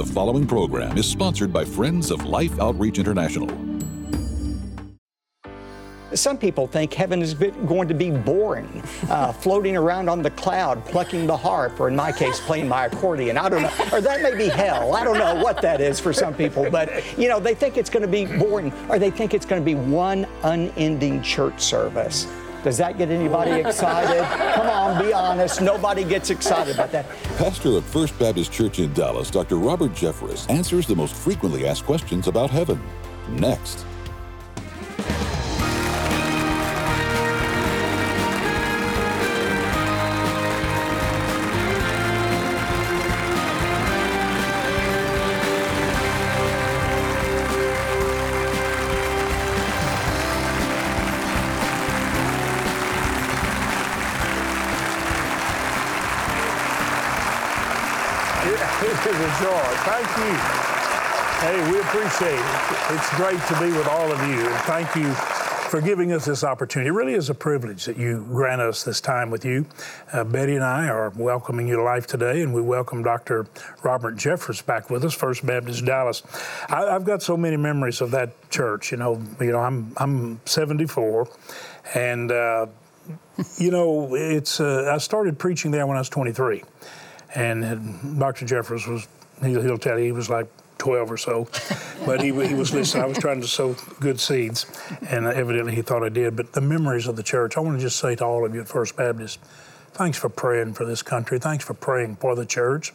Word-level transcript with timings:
The 0.00 0.14
following 0.14 0.46
program 0.46 0.96
is 0.96 1.06
sponsored 1.06 1.52
by 1.52 1.62
Friends 1.62 2.10
of 2.10 2.24
Life 2.24 2.58
Outreach 2.58 2.98
International. 2.98 3.46
Some 6.14 6.38
people 6.38 6.66
think 6.66 6.94
heaven 6.94 7.20
is 7.20 7.34
going 7.34 7.86
to 7.86 7.92
be 7.92 8.10
boring, 8.10 8.82
uh, 9.10 9.30
floating 9.42 9.76
around 9.76 10.08
on 10.08 10.22
the 10.22 10.30
cloud, 10.30 10.82
plucking 10.86 11.26
the 11.26 11.36
harp, 11.36 11.78
or 11.78 11.88
in 11.88 11.96
my 11.96 12.12
case, 12.12 12.40
playing 12.40 12.66
my 12.66 12.86
accordion. 12.86 13.36
I 13.36 13.50
don't 13.50 13.60
know. 13.60 13.72
Or 13.92 14.00
that 14.00 14.22
may 14.22 14.34
be 14.34 14.48
hell. 14.48 14.94
I 14.94 15.04
don't 15.04 15.18
know 15.18 15.34
what 15.34 15.60
that 15.60 15.82
is 15.82 16.00
for 16.00 16.14
some 16.14 16.32
people. 16.32 16.70
But, 16.70 17.18
you 17.18 17.28
know, 17.28 17.38
they 17.38 17.54
think 17.54 17.76
it's 17.76 17.90
going 17.90 18.00
to 18.00 18.08
be 18.08 18.24
boring, 18.24 18.72
or 18.88 18.98
they 18.98 19.10
think 19.10 19.34
it's 19.34 19.44
going 19.44 19.60
to 19.60 19.66
be 19.66 19.74
one 19.74 20.26
unending 20.44 21.20
church 21.20 21.60
service. 21.60 22.26
Does 22.62 22.76
that 22.78 22.98
get 22.98 23.10
anybody 23.10 23.52
excited? 23.52 24.22
Come 24.54 24.68
on, 24.68 25.02
be 25.02 25.12
honest. 25.12 25.60
Nobody 25.60 26.04
gets 26.04 26.30
excited 26.30 26.74
about 26.74 26.92
that. 26.92 27.08
Pastor 27.38 27.76
of 27.76 27.84
First 27.84 28.18
Baptist 28.18 28.52
Church 28.52 28.78
in 28.78 28.92
Dallas, 28.92 29.30
Dr. 29.30 29.56
Robert 29.56 29.92
Jeffress, 29.92 30.48
answers 30.50 30.86
the 30.86 30.96
most 30.96 31.14
frequently 31.14 31.66
asked 31.66 31.84
questions 31.84 32.28
about 32.28 32.50
heaven. 32.50 32.80
Next. 33.30 33.86
Thank 59.84 60.08
you. 60.16 60.32
Hey, 61.40 61.70
we 61.70 61.80
appreciate 61.80 62.32
it. 62.32 62.94
It's 62.94 63.14
great 63.14 63.40
to 63.48 63.60
be 63.60 63.76
with 63.76 63.86
all 63.86 64.10
of 64.10 64.26
you. 64.26 64.48
Thank 64.60 64.94
you 64.96 65.12
for 65.68 65.82
giving 65.82 66.12
us 66.12 66.24
this 66.24 66.42
opportunity. 66.42 66.88
It 66.88 66.92
really 66.92 67.12
is 67.12 67.28
a 67.28 67.34
privilege 67.34 67.84
that 67.84 67.98
you 67.98 68.24
grant 68.30 68.62
us 68.62 68.82
this 68.82 69.02
time 69.02 69.30
with 69.30 69.44
you. 69.44 69.66
Uh, 70.14 70.24
Betty 70.24 70.54
and 70.54 70.64
I 70.64 70.88
are 70.88 71.10
welcoming 71.10 71.68
you 71.68 71.76
to 71.76 71.82
life 71.82 72.06
today, 72.06 72.40
and 72.40 72.54
we 72.54 72.62
welcome 72.62 73.02
Dr. 73.02 73.46
Robert 73.82 74.16
Jeffress 74.16 74.64
back 74.64 74.88
with 74.88 75.04
us, 75.04 75.12
First 75.12 75.44
Baptist 75.44 75.84
Dallas. 75.84 76.22
I, 76.70 76.90
have 76.90 77.04
got 77.04 77.22
so 77.22 77.36
many 77.36 77.58
memories 77.58 78.00
of 78.00 78.10
that 78.12 78.50
church. 78.50 78.92
You 78.92 78.96
know, 78.96 79.22
you 79.40 79.52
know, 79.52 79.60
I'm 79.60 79.92
I'm 79.98 80.40
74, 80.46 81.28
and 81.94 82.32
uh, 82.32 82.66
you 83.58 83.70
know, 83.70 84.14
it's 84.14 84.58
uh, 84.58 84.90
I 84.90 84.96
started 84.96 85.38
preaching 85.38 85.70
there 85.70 85.86
when 85.86 85.98
I 85.98 86.00
was 86.00 86.08
23, 86.08 86.64
and 87.34 88.18
Dr. 88.18 88.46
Jeffress 88.46 88.86
was 88.88 89.06
He'll, 89.42 89.62
he'll 89.62 89.78
tell 89.78 89.98
you 89.98 90.04
he 90.04 90.12
was 90.12 90.28
like 90.28 90.46
12 90.78 91.10
or 91.12 91.16
so. 91.16 91.48
But 92.04 92.20
he, 92.20 92.28
he 92.28 92.54
was 92.54 92.72
listening. 92.72 93.04
I 93.04 93.06
was 93.06 93.18
trying 93.18 93.40
to 93.40 93.46
sow 93.46 93.74
good 94.00 94.20
seeds, 94.20 94.66
and 95.08 95.26
evidently 95.26 95.74
he 95.74 95.82
thought 95.82 96.02
I 96.02 96.08
did. 96.08 96.36
But 96.36 96.52
the 96.52 96.60
memories 96.60 97.06
of 97.06 97.16
the 97.16 97.22
church, 97.22 97.56
I 97.56 97.60
want 97.60 97.76
to 97.78 97.82
just 97.82 97.98
say 97.98 98.14
to 98.16 98.24
all 98.24 98.44
of 98.44 98.54
you 98.54 98.60
at 98.60 98.68
First 98.68 98.96
Baptist, 98.96 99.38
thanks 99.92 100.18
for 100.18 100.28
praying 100.28 100.74
for 100.74 100.84
this 100.84 101.02
country. 101.02 101.38
Thanks 101.38 101.64
for 101.64 101.74
praying 101.74 102.16
for 102.16 102.34
the 102.34 102.46
church. 102.46 102.92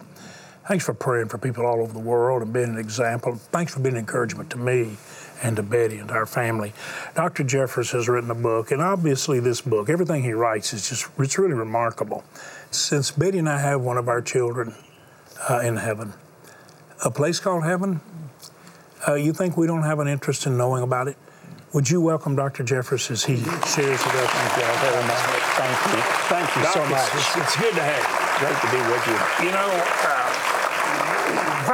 Thanks 0.67 0.83
for 0.83 0.95
praying 0.95 1.27
for 1.27 1.37
people 1.37 1.65
all 1.65 1.81
over 1.81 1.93
the 1.93 1.99
world 1.99 2.41
and 2.41 2.51
being 2.51 2.69
an 2.69 2.79
example. 2.79 3.35
Thanks 3.35 3.73
for 3.73 3.79
being 3.79 3.95
an 3.95 3.99
encouragement 3.99 4.49
to 4.51 4.57
me 4.57 4.97
and 5.41 5.55
to 5.55 5.63
Betty 5.63 5.97
and 5.97 6.09
to 6.09 6.13
our 6.13 6.25
family. 6.25 6.73
Dr. 7.15 7.43
Jeffress 7.43 7.91
has 7.91 8.07
written 8.07 8.31
a 8.31 8.35
book, 8.35 8.71
and 8.71 8.81
obviously 8.81 9.39
this 9.39 9.61
book, 9.61 9.89
everything 9.89 10.23
he 10.23 10.33
writes 10.33 10.73
is 10.73 10.89
just, 10.89 11.09
it's 11.17 11.37
really 11.37 11.53
remarkable. 11.53 12.23
Since 12.71 13.11
Betty 13.11 13.39
and 13.39 13.49
I 13.49 13.59
have 13.59 13.81
one 13.81 13.97
of 13.97 14.07
our 14.07 14.21
children 14.21 14.75
uh, 15.49 15.59
in 15.59 15.77
heaven, 15.77 16.13
a 17.03 17.11
place 17.11 17.39
called 17.39 17.63
heaven, 17.63 18.01
uh, 19.07 19.13
you 19.13 19.33
think 19.33 19.57
we 19.57 19.67
don't 19.67 19.83
have 19.83 19.99
an 19.99 20.07
interest 20.07 20.45
in 20.45 20.57
knowing 20.57 20.83
about 20.83 21.07
it? 21.07 21.17
Would 21.73 21.89
you 21.89 21.99
welcome 21.99 22.35
Dr. 22.35 22.63
Jeffress 22.63 23.11
as 23.11 23.25
he 23.25 23.35
shares 23.35 23.99
with 23.99 24.15
us? 24.15 24.31
Thank 24.31 24.55
you 24.55 24.79
very 24.79 25.03
much. 25.03 25.43
Thank 25.59 25.77
you. 25.91 26.01
Thank 26.31 26.55
you 26.55 26.61
Doc, 26.63 26.73
so 26.73 26.85
much. 26.87 27.09
It's, 27.13 27.35
it's, 27.35 27.55
good 27.59 27.75
to 27.75 27.83
have 27.83 27.99
you. 27.99 28.25
Great 28.39 28.57
to 28.63 28.69
be 28.71 28.79
with 28.87 29.03
you. 29.11 29.45
You 29.45 29.51
know, 29.51 29.67
uh, 30.07 30.24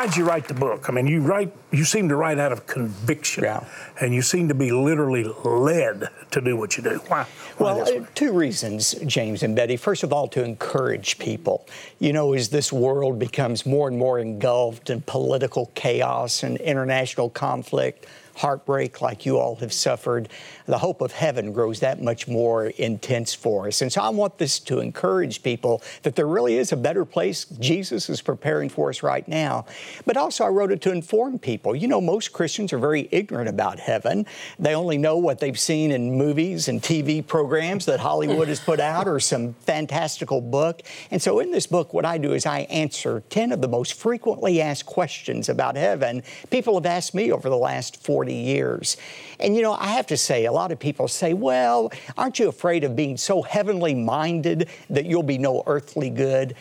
why'd 0.02 0.18
you 0.18 0.26
write 0.26 0.48
the 0.48 0.54
book? 0.56 0.90
I 0.90 0.94
mean, 0.94 1.06
you 1.06 1.22
write, 1.22 1.54
you 1.72 1.86
seem 1.86 2.10
to 2.10 2.16
write 2.16 2.40
out 2.40 2.52
of 2.52 2.66
conviction, 2.66 3.44
yeah. 3.44 3.64
and 4.00 4.16
you 4.16 4.24
seem 4.24 4.48
to 4.48 4.56
be 4.56 4.72
literally 4.72 5.26
led 5.44 6.10
to 6.32 6.42
do 6.42 6.58
what 6.58 6.76
you 6.76 6.82
do. 6.82 7.00
Why? 7.08 7.28
Why 7.58 7.74
well, 7.74 7.82
uh, 7.82 8.06
two 8.16 8.34
reasons, 8.34 8.96
James 9.06 9.44
and 9.44 9.56
Betty. 9.56 9.78
First 9.78 10.02
of 10.02 10.12
all, 10.12 10.28
to 10.30 10.44
encourage 10.44 11.20
people. 11.20 11.68
You 12.00 12.14
know, 12.14 12.34
as 12.34 12.50
this 12.50 12.74
world 12.74 13.20
becomes 13.20 13.64
more 13.68 13.88
and 13.88 13.98
more 13.98 14.18
engulfed 14.18 14.90
in 14.90 15.02
political 15.02 15.72
chaos 15.76 16.42
and 16.42 16.58
international 16.58 17.30
conflict, 17.30 18.08
heartbreak 18.36 19.02
like 19.02 19.26
you 19.26 19.38
all 19.38 19.56
have 19.58 19.72
suffered, 19.72 20.30
the 20.66 20.78
hope 20.78 21.02
of 21.02 21.12
heaven 21.12 21.52
grows 21.54 21.80
that 21.80 22.02
much 22.02 22.28
more 22.28 22.68
intense 22.68 23.34
for 23.34 23.68
us. 23.68 23.82
And 23.82 23.92
so 23.92 24.02
I 24.02 24.10
want 24.10 24.38
this 24.38 24.60
to 24.62 24.80
encourage 24.80 25.44
people 25.44 25.82
that 26.04 26.16
there 26.16 26.28
really 26.28 26.58
is 26.58 26.72
a 26.72 26.78
better 26.78 27.06
place 27.06 27.46
Jesus 27.46 28.10
is 28.10 28.22
preparing 28.22 28.70
for 28.70 28.90
us 28.90 29.04
right 29.04 29.28
now. 29.28 29.66
But 30.06 30.18
also, 30.18 30.44
I 30.44 30.50
wrote 30.50 30.72
it 30.72 30.82
to 30.82 30.92
inform 30.92 31.40
people. 31.40 31.76
You 31.76 31.88
know, 31.88 32.02
most 32.02 32.34
Christians 32.34 32.74
are 32.74 32.80
very 32.80 33.08
ignorant 33.12 33.50
about 33.50 33.80
heaven. 33.80 34.26
They 34.60 34.76
only 34.76 34.98
know 34.98 35.18
what 35.18 35.40
they've 35.40 35.60
seen 35.60 35.92
in 35.92 36.18
movies 36.18 36.68
and 36.68 36.82
TV 36.82 37.26
programs 37.26 37.86
that 37.86 38.00
Hollywood 38.00 38.48
has 38.48 38.60
put 38.60 38.80
out 38.80 39.08
or 39.08 39.20
some 39.20 39.54
fantastical 39.62 40.42
book. 40.42 40.82
And 41.10 41.22
so, 41.22 41.40
in 41.40 41.52
this 41.52 41.68
book, 41.68 41.94
what 41.94 42.06
I 42.06 42.18
do 42.18 42.34
is 42.34 42.46
I 42.46 42.62
answer 42.62 43.24
10 43.30 43.52
of 43.52 43.62
the 43.62 43.68
most 43.68 43.94
frequently 43.94 44.62
asked 44.62 44.86
questions 44.86 45.50
about 45.50 45.76
heaven 45.76 46.24
people 46.50 46.76
have 46.76 46.86
asked 46.86 47.16
me 47.16 47.32
over 47.32 47.50
the 47.50 47.58
last 47.58 48.04
40 48.04 48.34
years. 48.34 48.98
And 49.40 49.56
you 49.56 49.62
know, 49.62 49.74
I 49.74 49.88
have 49.88 50.08
to 50.08 50.18
say, 50.18 50.46
a 50.46 50.52
lot 50.52 50.61
of 50.70 50.80
people 50.80 51.08
say, 51.08 51.34
well, 51.34 51.92
aren't 52.18 52.38
you 52.40 52.50
afraid 52.50 52.84
of 52.84 52.94
being 52.94 53.16
so 53.16 53.42
heavenly 53.42 53.96
minded 53.96 54.68
that 54.90 55.06
you'll 55.06 55.24
be 55.24 55.38
no 55.38 55.64
earthly 55.66 56.10
good? 56.10 56.56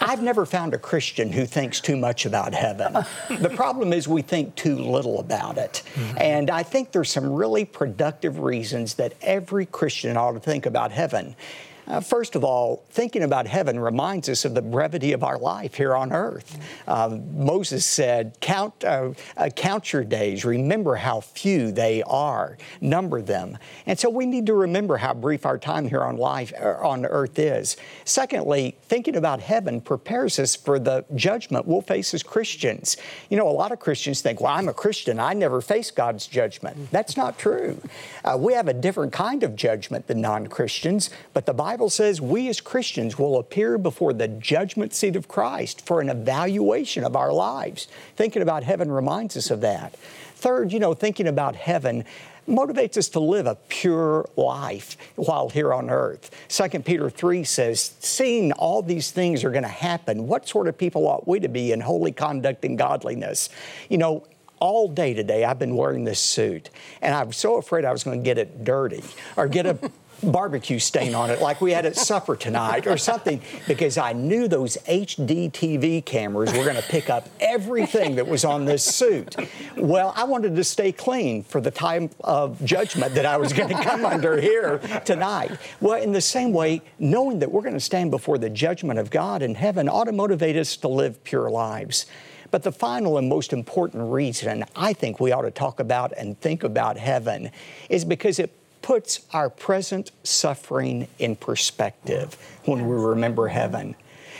I've 0.00 0.22
never 0.22 0.46
found 0.46 0.72
a 0.72 0.78
Christian 0.78 1.30
who 1.30 1.44
thinks 1.44 1.78
too 1.80 1.96
much 1.96 2.24
about 2.24 2.54
heaven. 2.54 2.94
the 3.38 3.52
problem 3.54 3.92
is 3.92 4.08
we 4.08 4.22
think 4.22 4.54
too 4.54 4.76
little 4.78 5.20
about 5.20 5.58
it. 5.58 5.82
Mm-hmm. 5.94 6.18
And 6.18 6.50
I 6.50 6.62
think 6.62 6.90
there's 6.90 7.10
some 7.10 7.30
really 7.30 7.66
productive 7.66 8.38
reasons 8.38 8.94
that 8.94 9.12
every 9.20 9.66
Christian 9.66 10.16
ought 10.16 10.32
to 10.32 10.40
think 10.40 10.64
about 10.64 10.90
heaven. 10.90 11.36
Uh, 11.86 12.00
first 12.00 12.34
of 12.34 12.44
all, 12.44 12.84
thinking 12.90 13.22
about 13.22 13.46
heaven 13.46 13.78
reminds 13.78 14.28
us 14.28 14.44
of 14.44 14.54
the 14.54 14.62
brevity 14.62 15.12
of 15.12 15.22
our 15.22 15.38
life 15.38 15.74
here 15.74 15.94
on 15.94 16.12
earth. 16.12 16.58
Uh, 16.86 17.18
Moses 17.32 17.84
said, 17.84 18.36
count, 18.40 18.84
uh, 18.84 19.10
uh, 19.36 19.48
count 19.50 19.92
your 19.92 20.04
days, 20.04 20.44
remember 20.44 20.96
how 20.96 21.20
few 21.20 21.72
they 21.72 22.02
are, 22.04 22.56
number 22.80 23.20
them. 23.20 23.58
And 23.86 23.98
so 23.98 24.08
we 24.08 24.26
need 24.26 24.46
to 24.46 24.54
remember 24.54 24.96
how 24.96 25.14
brief 25.14 25.44
our 25.44 25.58
time 25.58 25.88
here 25.88 26.02
on 26.02 26.16
life 26.16 26.52
uh, 26.60 26.76
on 26.82 27.04
earth 27.06 27.38
is. 27.38 27.76
Secondly, 28.04 28.76
thinking 28.82 29.16
about 29.16 29.40
heaven 29.40 29.80
prepares 29.80 30.38
us 30.38 30.56
for 30.56 30.78
the 30.78 31.04
judgment 31.14 31.66
we'll 31.66 31.82
face 31.82 32.14
as 32.14 32.22
Christians. 32.22 32.96
You 33.28 33.36
know, 33.36 33.48
a 33.48 33.50
lot 33.50 33.72
of 33.72 33.80
Christians 33.80 34.20
think, 34.20 34.40
well, 34.40 34.52
I'm 34.52 34.68
a 34.68 34.74
Christian, 34.74 35.18
I 35.18 35.34
never 35.34 35.60
face 35.60 35.90
God's 35.90 36.26
judgment. 36.26 36.90
That's 36.90 37.16
not 37.16 37.38
true. 37.38 37.80
Uh, 38.24 38.36
we 38.38 38.54
have 38.54 38.68
a 38.68 38.74
different 38.74 39.12
kind 39.12 39.42
of 39.42 39.54
judgment 39.56 40.06
than 40.06 40.20
non 40.20 40.46
Christians, 40.46 41.10
but 41.32 41.46
the 41.46 41.52
Bible 41.52 41.73
Bible 41.74 41.90
says 41.90 42.20
we 42.20 42.48
as 42.48 42.60
Christians 42.60 43.18
will 43.18 43.36
appear 43.36 43.78
before 43.78 44.12
the 44.12 44.28
judgment 44.28 44.94
seat 44.94 45.16
of 45.16 45.26
Christ 45.26 45.84
for 45.84 46.00
an 46.00 46.08
evaluation 46.08 47.02
of 47.02 47.16
our 47.16 47.32
lives. 47.32 47.88
Thinking 48.14 48.42
about 48.42 48.62
heaven 48.62 48.92
reminds 48.92 49.36
us 49.36 49.50
of 49.50 49.62
that. 49.62 49.92
Third, 50.36 50.72
you 50.72 50.78
know, 50.78 50.94
thinking 50.94 51.26
about 51.26 51.56
heaven 51.56 52.04
motivates 52.48 52.96
us 52.96 53.08
to 53.08 53.18
live 53.18 53.48
a 53.48 53.56
pure 53.68 54.24
life 54.36 54.96
while 55.16 55.48
here 55.48 55.74
on 55.74 55.90
earth. 55.90 56.30
2 56.46 56.78
Peter 56.82 57.10
3 57.10 57.42
says, 57.42 57.94
Seeing 57.98 58.52
all 58.52 58.80
these 58.80 59.10
things 59.10 59.42
are 59.42 59.50
going 59.50 59.64
to 59.64 59.68
happen, 59.68 60.28
what 60.28 60.48
sort 60.48 60.68
of 60.68 60.78
people 60.78 61.08
ought 61.08 61.26
we 61.26 61.40
to 61.40 61.48
be 61.48 61.72
in 61.72 61.80
holy 61.80 62.12
conduct 62.12 62.64
and 62.64 62.78
godliness? 62.78 63.48
You 63.88 63.98
know, 63.98 64.28
all 64.60 64.86
day 64.86 65.12
today 65.12 65.44
I've 65.44 65.58
been 65.58 65.74
wearing 65.74 66.04
this 66.04 66.20
suit, 66.20 66.70
and 67.02 67.16
I'm 67.16 67.32
so 67.32 67.56
afraid 67.56 67.84
I 67.84 67.90
was 67.90 68.04
going 68.04 68.20
to 68.20 68.24
get 68.24 68.38
it 68.38 68.62
dirty 68.62 69.02
or 69.36 69.48
get 69.48 69.66
a 69.66 69.76
barbecue 70.22 70.78
stain 70.78 71.14
on 71.14 71.30
it 71.30 71.40
like 71.40 71.60
we 71.60 71.72
had 71.72 71.86
at 71.86 71.96
supper 71.96 72.36
tonight 72.36 72.86
or 72.86 72.96
something 72.96 73.40
because 73.66 73.98
I 73.98 74.12
knew 74.12 74.48
those 74.48 74.76
HD 74.88 75.50
TV 75.50 76.04
cameras 76.04 76.52
were 76.52 76.64
going 76.64 76.76
to 76.76 76.82
pick 76.82 77.10
up 77.10 77.28
everything 77.40 78.16
that 78.16 78.26
was 78.26 78.44
on 78.44 78.64
this 78.64 78.84
suit. 78.84 79.36
Well, 79.76 80.12
I 80.16 80.24
wanted 80.24 80.56
to 80.56 80.64
stay 80.64 80.92
clean 80.92 81.42
for 81.42 81.60
the 81.60 81.70
time 81.70 82.10
of 82.22 82.64
judgment 82.64 83.14
that 83.14 83.26
I 83.26 83.36
was 83.36 83.52
going 83.52 83.68
to 83.70 83.82
come 83.82 84.04
under 84.04 84.40
here 84.40 84.78
tonight. 85.04 85.52
Well, 85.80 86.00
in 86.00 86.12
the 86.12 86.20
same 86.20 86.52
way, 86.52 86.82
knowing 86.98 87.38
that 87.40 87.50
we're 87.50 87.62
going 87.62 87.74
to 87.74 87.80
stand 87.80 88.10
before 88.10 88.38
the 88.38 88.50
judgment 88.50 88.98
of 88.98 89.10
God 89.10 89.42
in 89.42 89.54
heaven 89.54 89.88
ought 89.88 90.04
to 90.04 90.12
motivate 90.12 90.56
us 90.56 90.76
to 90.78 90.88
live 90.88 91.22
pure 91.24 91.50
lives. 91.50 92.06
But 92.50 92.62
the 92.62 92.72
final 92.72 93.18
and 93.18 93.28
most 93.28 93.52
important 93.52 94.12
reason 94.12 94.64
I 94.76 94.92
think 94.92 95.18
we 95.18 95.32
ought 95.32 95.42
to 95.42 95.50
talk 95.50 95.80
about 95.80 96.12
and 96.16 96.40
think 96.40 96.62
about 96.62 96.96
heaven 96.96 97.50
is 97.88 98.04
because 98.04 98.38
it 98.38 98.52
puts 98.84 99.20
our 99.32 99.48
present 99.48 100.12
suffering 100.24 101.08
in 101.18 101.34
perspective 101.34 102.36
when 102.66 102.86
we 102.86 102.94
remember 102.94 103.48
heaven. 103.48 103.94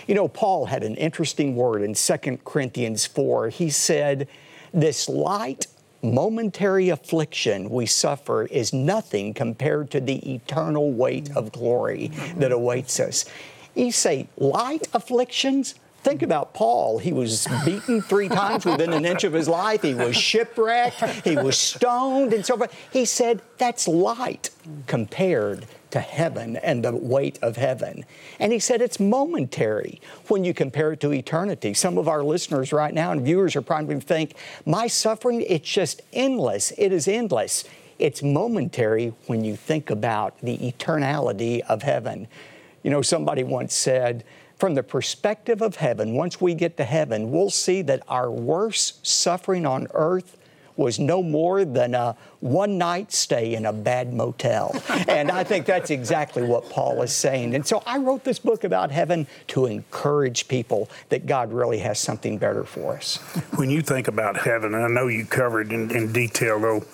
You 0.07 0.15
know, 0.15 0.29
Paul 0.29 0.67
had 0.67 0.85
an 0.85 0.97
interesting 0.97 1.57
word 1.57 1.81
in 1.81 1.95
2 1.95 2.17
Corinthians 2.45 3.07
4. 3.07 3.49
He 3.49 3.71
said, 3.71 4.29
This 4.75 5.09
light 5.09 5.67
momentary 6.03 6.91
affliction 6.91 7.71
we 7.71 7.87
suffer 7.87 8.45
is 8.45 8.75
nothing 8.75 9.33
compared 9.33 9.91
to 9.93 10.01
the 10.01 10.35
eternal 10.35 10.93
weight 10.93 11.35
of 11.35 11.51
glory 11.51 12.09
that 12.37 12.53
awaits 12.53 13.01
us. 13.01 13.25
You 13.75 13.93
say, 13.93 14.29
light 14.37 14.87
afflictions? 14.93 15.75
Think 16.05 16.23
about 16.23 16.53
Paul. 16.53 16.99
He 16.99 17.15
was 17.15 17.49
beaten 17.65 18.03
three 18.03 18.29
times 18.29 18.67
within 18.67 18.93
an 18.93 19.07
inch 19.07 19.25
of 19.25 19.33
his 19.33 19.49
life. 19.49 19.81
He 19.81 19.95
was 19.95 20.15
shipwrecked. 20.15 21.03
He 21.25 21.35
was 21.35 21.59
stoned 21.59 22.35
and 22.35 22.45
so 22.45 22.59
forth. 22.59 22.75
He 22.93 23.07
said, 23.07 23.41
that's 23.57 23.89
light 23.89 24.51
compared 24.87 25.65
to 25.93 26.01
heaven 26.01 26.57
and 26.57 26.85
the 26.85 26.95
weight 26.95 27.39
of 27.41 27.57
heaven. 27.57 28.05
And 28.39 28.53
he 28.53 28.59
said 28.59 28.83
it's 28.83 29.01
momentary 29.01 29.99
when 30.29 30.45
you 30.45 30.53
compare 30.53 30.93
it 30.93 31.01
to 31.01 31.13
eternity. 31.13 31.73
Some 31.73 31.97
of 31.97 32.07
our 32.07 32.23
listeners 32.23 32.71
right 32.71 32.93
now 32.93 33.11
and 33.11 33.23
viewers 33.23 33.57
are 33.57 33.63
probably 33.63 33.99
think, 34.01 34.35
my 34.67 34.87
suffering, 34.89 35.41
it's 35.41 35.71
just 35.71 36.03
endless. 36.13 36.71
It 36.77 36.93
is 36.93 37.09
endless. 37.09 37.65
It's 37.99 38.23
momentary 38.23 39.15
when 39.27 39.43
you 39.43 39.57
think 39.57 39.89
about 39.89 40.39
the 40.43 40.59
eternality 40.59 41.61
of 41.63 41.83
heaven. 41.83 42.29
You 42.83 42.91
know, 42.91 43.01
somebody 43.01 43.43
once 43.43 43.73
said, 43.73 44.25
from 44.65 44.75
the 44.75 44.83
perspective 44.83 45.61
of 45.61 45.77
heaven, 45.77 46.15
once 46.15 46.41
we 46.41 46.55
get 46.55 46.79
to 46.79 46.85
heaven, 46.85 47.31
we'll 47.31 47.51
see 47.51 47.83
that 47.83 48.03
our 48.09 48.31
worst 48.31 49.07
suffering 49.07 49.67
on 49.67 49.87
earth 49.93 50.39
was 50.75 50.99
no 50.99 51.23
more 51.23 51.67
than 51.67 51.95
a 51.95 52.17
one 52.41 52.79
night 52.79 53.13
stay 53.13 53.55
in 53.55 53.67
a 53.67 53.73
bad 53.75 54.15
motel. 54.15 54.75
and 55.09 55.31
I 55.31 55.45
think 55.45 55.67
that's 55.67 55.91
exactly 55.91 56.43
what 56.43 56.71
Paul 56.71 57.03
is 57.03 57.13
saying. 57.13 57.55
And 57.55 57.67
so 57.67 57.83
I 57.85 57.99
wrote 57.99 58.25
this 58.25 58.39
book 58.39 58.65
about 58.65 58.91
heaven 58.91 59.27
to 59.49 59.67
encourage 59.67 60.49
people 60.49 60.89
that 61.11 61.27
God 61.27 61.53
really 61.53 61.81
has 61.81 61.99
something 61.99 62.39
better 62.39 62.65
for 62.65 62.97
us. 62.97 63.17
When 63.57 63.69
you 63.69 63.83
think 63.83 64.09
about 64.09 64.39
heaven, 64.39 64.75
and 64.75 64.83
I 64.83 64.89
know 64.89 65.09
you 65.09 65.27
covered 65.27 65.73
in, 65.73 65.91
in 65.95 66.11
detail 66.11 66.59
though, 66.59 66.85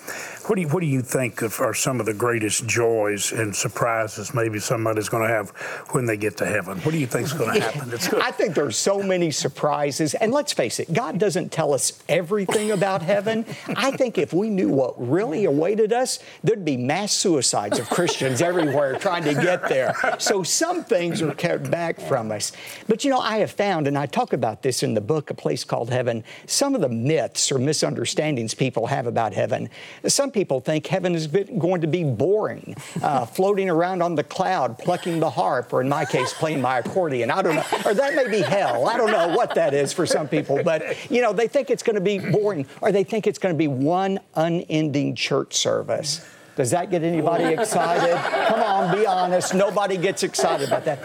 what 0.47 0.55
do 0.55 0.61
you, 0.61 0.67
what 0.69 0.79
do 0.81 0.87
you 0.87 1.01
think 1.01 1.41
of, 1.41 1.59
are 1.59 1.73
some 1.73 1.99
of 1.99 2.05
the 2.05 2.13
greatest 2.13 2.67
joys 2.67 3.31
and 3.31 3.55
surprises 3.55 4.33
maybe 4.33 4.59
somebody's 4.59 5.09
going 5.09 5.27
to 5.27 5.33
have 5.33 5.49
when 5.91 6.05
they 6.05 6.17
get 6.17 6.37
to 6.37 6.45
heaven? 6.45 6.79
What 6.79 6.91
do 6.91 6.97
you 6.97 7.07
think 7.07 7.27
is 7.27 7.33
going 7.33 7.53
to 7.53 7.61
happen? 7.61 8.21
I 8.21 8.31
think 8.31 8.55
there's 8.55 8.77
so 8.77 9.01
many 9.01 9.31
surprises, 9.31 10.13
and 10.15 10.31
let's 10.31 10.53
face 10.53 10.79
it, 10.79 10.91
God 10.93 11.19
doesn't 11.19 11.51
tell 11.51 11.73
us 11.73 12.01
everything 12.09 12.71
about 12.71 13.01
heaven. 13.01 13.45
I 13.75 13.91
think 13.91 14.17
if 14.17 14.33
we 14.33 14.49
knew 14.49 14.69
what 14.69 14.95
really 14.97 15.45
awaited 15.45 15.93
us, 15.93 16.19
there'd 16.43 16.65
be 16.65 16.77
mass 16.77 17.13
suicides 17.13 17.79
of 17.79 17.89
Christians 17.89 18.41
everywhere 18.41 18.97
trying 18.97 19.23
to 19.23 19.33
get 19.33 19.69
there. 19.69 19.93
So 20.19 20.43
some 20.43 20.83
things 20.83 21.21
are 21.21 21.33
kept 21.33 21.69
back 21.69 21.99
from 21.99 22.31
us. 22.31 22.51
But 22.87 23.03
you 23.03 23.11
know, 23.11 23.19
I 23.19 23.37
have 23.37 23.51
found, 23.51 23.87
and 23.87 23.97
I 23.97 24.05
talk 24.05 24.33
about 24.33 24.63
this 24.63 24.83
in 24.83 24.93
the 24.93 25.01
book, 25.01 25.29
A 25.29 25.33
Place 25.33 25.63
Called 25.63 25.89
Heaven, 25.89 26.23
some 26.45 26.75
of 26.75 26.81
the 26.81 26.89
myths 26.89 27.51
or 27.51 27.59
misunderstandings 27.59 28.53
people 28.53 28.87
have 28.87 29.07
about 29.07 29.33
heaven. 29.33 29.69
Some 30.07 30.30
people 30.33 30.59
think 30.59 30.87
heaven 30.87 31.15
is 31.15 31.27
going 31.27 31.81
to 31.81 31.87
be 31.87 32.03
boring, 32.03 32.75
uh, 33.01 33.25
floating 33.37 33.69
around 33.69 34.01
on 34.01 34.15
the 34.15 34.23
cloud, 34.23 34.77
plucking 34.77 35.19
the 35.19 35.29
harp, 35.29 35.73
or 35.73 35.81
in 35.81 35.89
my 35.89 36.05
case, 36.05 36.33
playing 36.33 36.61
my 36.61 36.79
accordion. 36.79 37.31
I 37.31 37.41
don't 37.41 37.55
know. 37.55 37.65
Or 37.85 37.93
that 37.93 38.15
may 38.15 38.29
be 38.29 38.41
hell. 38.41 38.87
I 38.87 38.97
don't 38.97 39.11
know 39.11 39.35
what 39.35 39.55
that 39.55 39.73
is 39.73 39.93
for 39.93 40.05
some 40.05 40.27
people. 40.27 40.63
But, 40.63 41.11
you 41.11 41.21
know, 41.21 41.33
they 41.33 41.47
think 41.47 41.69
it's 41.69 41.83
going 41.83 41.95
to 41.95 42.01
be 42.01 42.19
boring, 42.19 42.65
or 42.81 42.91
they 42.91 43.03
think 43.03 43.27
it's 43.27 43.39
going 43.39 43.53
to 43.53 43.57
be 43.57 43.67
one 43.67 44.19
unending 44.35 45.15
church 45.15 45.55
service. 45.55 46.25
Does 46.61 46.69
that 46.69 46.91
get 46.91 47.01
anybody 47.01 47.45
excited? 47.59 48.15
Come 48.45 48.61
on, 48.61 48.95
be 48.95 49.03
honest. 49.07 49.55
Nobody 49.55 49.97
gets 49.97 50.21
excited 50.21 50.67
about 50.67 50.85
that. 50.85 50.99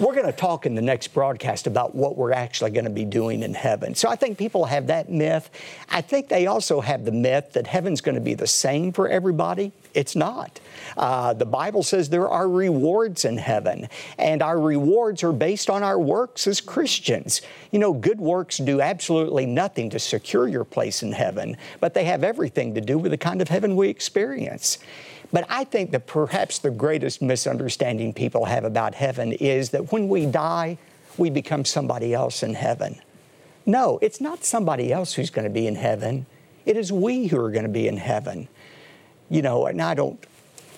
We're 0.00 0.14
going 0.14 0.26
to 0.26 0.32
talk 0.32 0.66
in 0.66 0.74
the 0.74 0.82
next 0.82 1.14
broadcast 1.14 1.68
about 1.68 1.94
what 1.94 2.16
we're 2.16 2.32
actually 2.32 2.72
going 2.72 2.86
to 2.86 2.90
be 2.90 3.04
doing 3.04 3.44
in 3.44 3.54
heaven. 3.54 3.94
So 3.94 4.08
I 4.08 4.16
think 4.16 4.36
people 4.36 4.64
have 4.64 4.88
that 4.88 5.08
myth. 5.08 5.48
I 5.90 6.00
think 6.00 6.26
they 6.26 6.48
also 6.48 6.80
have 6.80 7.04
the 7.04 7.12
myth 7.12 7.52
that 7.52 7.68
heaven's 7.68 8.00
going 8.00 8.16
to 8.16 8.20
be 8.20 8.34
the 8.34 8.48
same 8.48 8.90
for 8.90 9.06
everybody. 9.06 9.70
It's 9.94 10.16
not. 10.16 10.58
Uh, 10.96 11.32
the 11.32 11.46
Bible 11.46 11.82
says 11.82 12.08
there 12.08 12.28
are 12.28 12.48
rewards 12.48 13.24
in 13.24 13.36
heaven, 13.36 13.88
and 14.18 14.42
our 14.42 14.60
rewards 14.60 15.22
are 15.22 15.32
based 15.32 15.70
on 15.70 15.82
our 15.82 15.98
works 15.98 16.46
as 16.46 16.60
Christians. 16.60 17.42
You 17.70 17.78
know, 17.78 17.92
good 17.92 18.20
works 18.20 18.58
do 18.58 18.80
absolutely 18.80 19.46
nothing 19.46 19.90
to 19.90 19.98
secure 19.98 20.48
your 20.48 20.64
place 20.64 21.02
in 21.02 21.12
heaven, 21.12 21.56
but 21.80 21.94
they 21.94 22.04
have 22.04 22.24
everything 22.24 22.74
to 22.74 22.80
do 22.80 22.98
with 22.98 23.10
the 23.10 23.18
kind 23.18 23.40
of 23.40 23.48
heaven 23.48 23.76
we 23.76 23.88
experience. 23.88 24.78
But 25.32 25.46
I 25.48 25.64
think 25.64 25.90
that 25.90 26.06
perhaps 26.06 26.58
the 26.58 26.70
greatest 26.70 27.20
misunderstanding 27.20 28.12
people 28.12 28.44
have 28.44 28.64
about 28.64 28.94
heaven 28.94 29.32
is 29.32 29.70
that 29.70 29.92
when 29.92 30.08
we 30.08 30.26
die, 30.26 30.78
we 31.18 31.30
become 31.30 31.64
somebody 31.64 32.14
else 32.14 32.42
in 32.42 32.54
heaven. 32.54 33.00
No, 33.64 33.98
it's 34.00 34.20
not 34.20 34.44
somebody 34.44 34.92
else 34.92 35.14
who's 35.14 35.30
going 35.30 35.44
to 35.44 35.50
be 35.50 35.66
in 35.66 35.74
heaven. 35.74 36.26
It 36.64 36.76
is 36.76 36.92
we 36.92 37.26
who 37.26 37.40
are 37.40 37.50
going 37.50 37.64
to 37.64 37.68
be 37.68 37.88
in 37.88 37.96
heaven. 37.96 38.48
You 39.28 39.42
know, 39.42 39.66
and 39.66 39.82
I 39.82 39.94
don't 39.94 40.22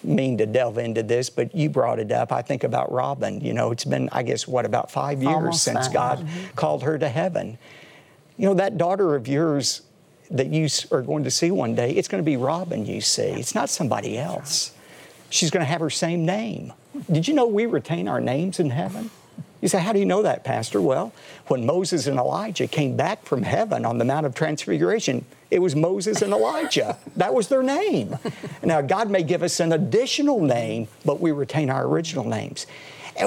mean 0.05 0.39
to 0.39 0.47
delve 0.47 0.79
into 0.79 1.03
this, 1.03 1.31
but 1.31 1.55
you 1.55 1.69
brought 1.71 1.99
it 1.99 2.11
up. 2.13 2.33
I 2.33 2.43
think 2.43 2.65
about 2.65 2.91
Robin. 2.93 3.41
You 3.41 3.53
know, 3.55 3.71
it's 3.71 3.85
been, 3.85 4.09
I 4.13 4.23
guess, 4.23 4.47
what, 4.49 4.65
about 4.65 4.91
five 4.91 5.23
years 5.23 5.35
Almost 5.35 5.63
since 5.63 5.87
that. 5.89 5.95
God 5.95 6.19
Mm-hmm. 6.19 6.55
called 6.57 6.83
her 6.83 6.99
to 6.99 7.09
heaven. 7.09 7.59
You 8.37 8.47
know, 8.47 8.55
that 8.55 8.79
daughter 8.79 9.15
of 9.15 9.27
yours 9.29 9.83
that 10.31 10.49
you 10.49 10.69
are 10.93 11.03
going 11.03 11.25
to 11.25 11.31
see 11.31 11.51
one 11.51 11.75
day, 11.75 11.93
it's 11.93 12.09
going 12.09 12.23
to 12.23 12.27
be 12.27 12.37
Robin 12.37 12.85
you 12.87 13.01
see. 13.01 13.23
It's 13.23 13.55
not 13.55 13.69
somebody 13.71 14.19
else. 14.19 14.73
She's 15.31 15.51
going 15.51 15.61
to 15.63 15.67
have 15.71 15.81
her 15.81 15.91
same 15.91 16.25
name. 16.27 16.73
Did 17.11 17.29
you 17.29 17.35
know 17.35 17.47
we 17.47 17.67
retain 17.67 18.09
our 18.09 18.21
names 18.21 18.61
in 18.61 18.71
heaven? 18.71 19.11
You 19.61 19.69
say, 19.69 19.81
How 19.81 19.93
do 19.93 19.99
you 19.99 20.07
know 20.07 20.23
that, 20.23 20.45
Pastor? 20.45 20.81
Well, 20.81 21.13
when 21.49 21.67
Moses 21.67 22.07
and 22.07 22.19
Elijah 22.19 22.67
came 22.67 22.97
back 22.97 23.25
from 23.25 23.43
heaven 23.43 23.85
on 23.85 23.99
the 23.99 24.05
Mount 24.05 24.27
of 24.27 24.35
Transfiguration, 24.35 25.25
it 25.51 25.61
was 25.61 25.75
Moses 25.75 26.23
and 26.23 26.33
Elijah. 26.33 26.99
That 27.17 27.35
was 27.35 27.49
their 27.49 27.63
name. 27.63 28.17
Now, 28.63 28.81
God 28.83 29.11
may 29.11 29.23
give 29.23 29.43
us 29.43 29.61
an 29.61 29.73
additional 29.73 30.41
name, 30.41 30.89
but 31.05 31.21
we 31.21 31.33
retain 31.33 31.71
our 31.71 31.87
original 31.87 32.25
names. 32.25 32.67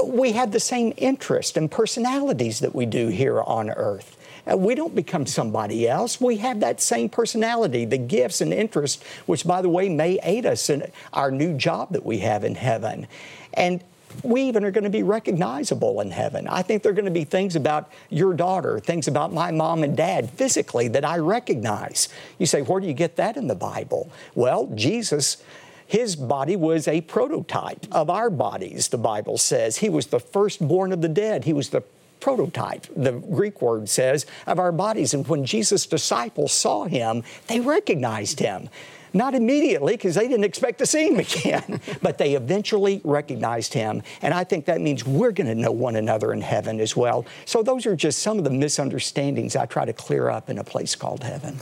We 0.03 0.31
have 0.33 0.51
the 0.51 0.59
same 0.59 0.93
interests 0.97 1.57
and 1.57 1.69
personalities 1.69 2.59
that 2.59 2.73
we 2.73 2.85
do 2.85 3.07
here 3.09 3.41
on 3.41 3.69
earth. 3.69 4.17
Uh, 4.49 4.55
We 4.55 4.75
don't 4.75 4.95
become 4.95 5.25
somebody 5.25 5.87
else. 5.87 6.21
We 6.21 6.37
have 6.37 6.61
that 6.61 6.79
same 6.79 7.09
personality, 7.09 7.85
the 7.85 7.97
gifts 7.97 8.39
and 8.39 8.53
interests, 8.53 9.03
which, 9.25 9.45
by 9.45 9.61
the 9.61 9.69
way, 9.69 9.89
may 9.89 10.19
aid 10.23 10.45
us 10.45 10.69
in 10.69 10.89
our 11.11 11.31
new 11.31 11.57
job 11.57 11.91
that 11.91 12.05
we 12.05 12.19
have 12.19 12.43
in 12.43 12.55
heaven. 12.55 13.07
And 13.53 13.83
we 14.23 14.43
even 14.43 14.63
are 14.63 14.71
going 14.71 14.83
to 14.83 14.89
be 14.89 15.03
recognizable 15.03 16.01
in 16.01 16.11
heaven. 16.11 16.47
I 16.47 16.61
think 16.61 16.83
there 16.83 16.91
are 16.91 16.95
going 16.95 17.05
to 17.05 17.11
be 17.11 17.23
things 17.23 17.55
about 17.55 17.91
your 18.09 18.33
daughter, 18.33 18.79
things 18.79 19.07
about 19.07 19.33
my 19.33 19.51
mom 19.51 19.83
and 19.83 19.95
dad 19.95 20.29
physically 20.31 20.87
that 20.89 21.05
I 21.05 21.17
recognize. 21.17 22.09
You 22.37 22.45
say, 22.45 22.61
where 22.61 22.79
do 22.79 22.87
you 22.87 22.93
get 22.93 23.15
that 23.17 23.37
in 23.37 23.47
the 23.47 23.55
Bible? 23.55 24.11
Well, 24.35 24.69
Jesus. 24.75 25.43
His 25.87 26.15
body 26.15 26.55
was 26.55 26.87
a 26.87 27.01
prototype 27.01 27.85
of 27.91 28.09
our 28.09 28.29
bodies, 28.29 28.87
the 28.87 28.97
Bible 28.97 29.37
says. 29.37 29.75
He 29.75 29.89
was 29.89 30.07
the 30.07 30.21
firstborn 30.21 30.93
of 30.93 31.01
the 31.01 31.09
dead. 31.09 31.43
He 31.43 31.51
was 31.51 31.67
the 31.67 31.83
prototype, 32.21 32.87
the 32.95 33.11
Greek 33.11 33.61
word 33.61 33.89
says, 33.89 34.25
of 34.47 34.57
our 34.57 34.71
bodies. 34.71 35.13
And 35.13 35.27
when 35.27 35.43
Jesus' 35.43 35.85
disciples 35.85 36.53
saw 36.53 36.85
him, 36.85 37.23
they 37.47 37.59
recognized 37.59 38.39
him. 38.39 38.69
Not 39.13 39.35
immediately, 39.35 39.93
because 39.93 40.15
they 40.15 40.27
didn't 40.27 40.45
expect 40.45 40.79
to 40.79 40.85
see 40.85 41.07
him 41.07 41.19
again, 41.19 41.81
but 42.01 42.17
they 42.17 42.35
eventually 42.35 43.01
recognized 43.03 43.73
him. 43.73 44.01
And 44.21 44.33
I 44.33 44.43
think 44.43 44.65
that 44.65 44.81
means 44.81 45.05
we're 45.05 45.31
going 45.31 45.47
to 45.47 45.55
know 45.55 45.71
one 45.71 45.95
another 45.95 46.33
in 46.33 46.41
heaven 46.41 46.79
as 46.79 46.95
well. 46.95 47.25
So, 47.45 47.61
those 47.63 47.85
are 47.85 47.95
just 47.95 48.19
some 48.19 48.37
of 48.37 48.43
the 48.43 48.49
misunderstandings 48.49 49.55
I 49.55 49.65
try 49.65 49.85
to 49.85 49.93
clear 49.93 50.29
up 50.29 50.49
in 50.49 50.57
a 50.57 50.63
place 50.63 50.95
called 50.95 51.23
heaven. 51.23 51.57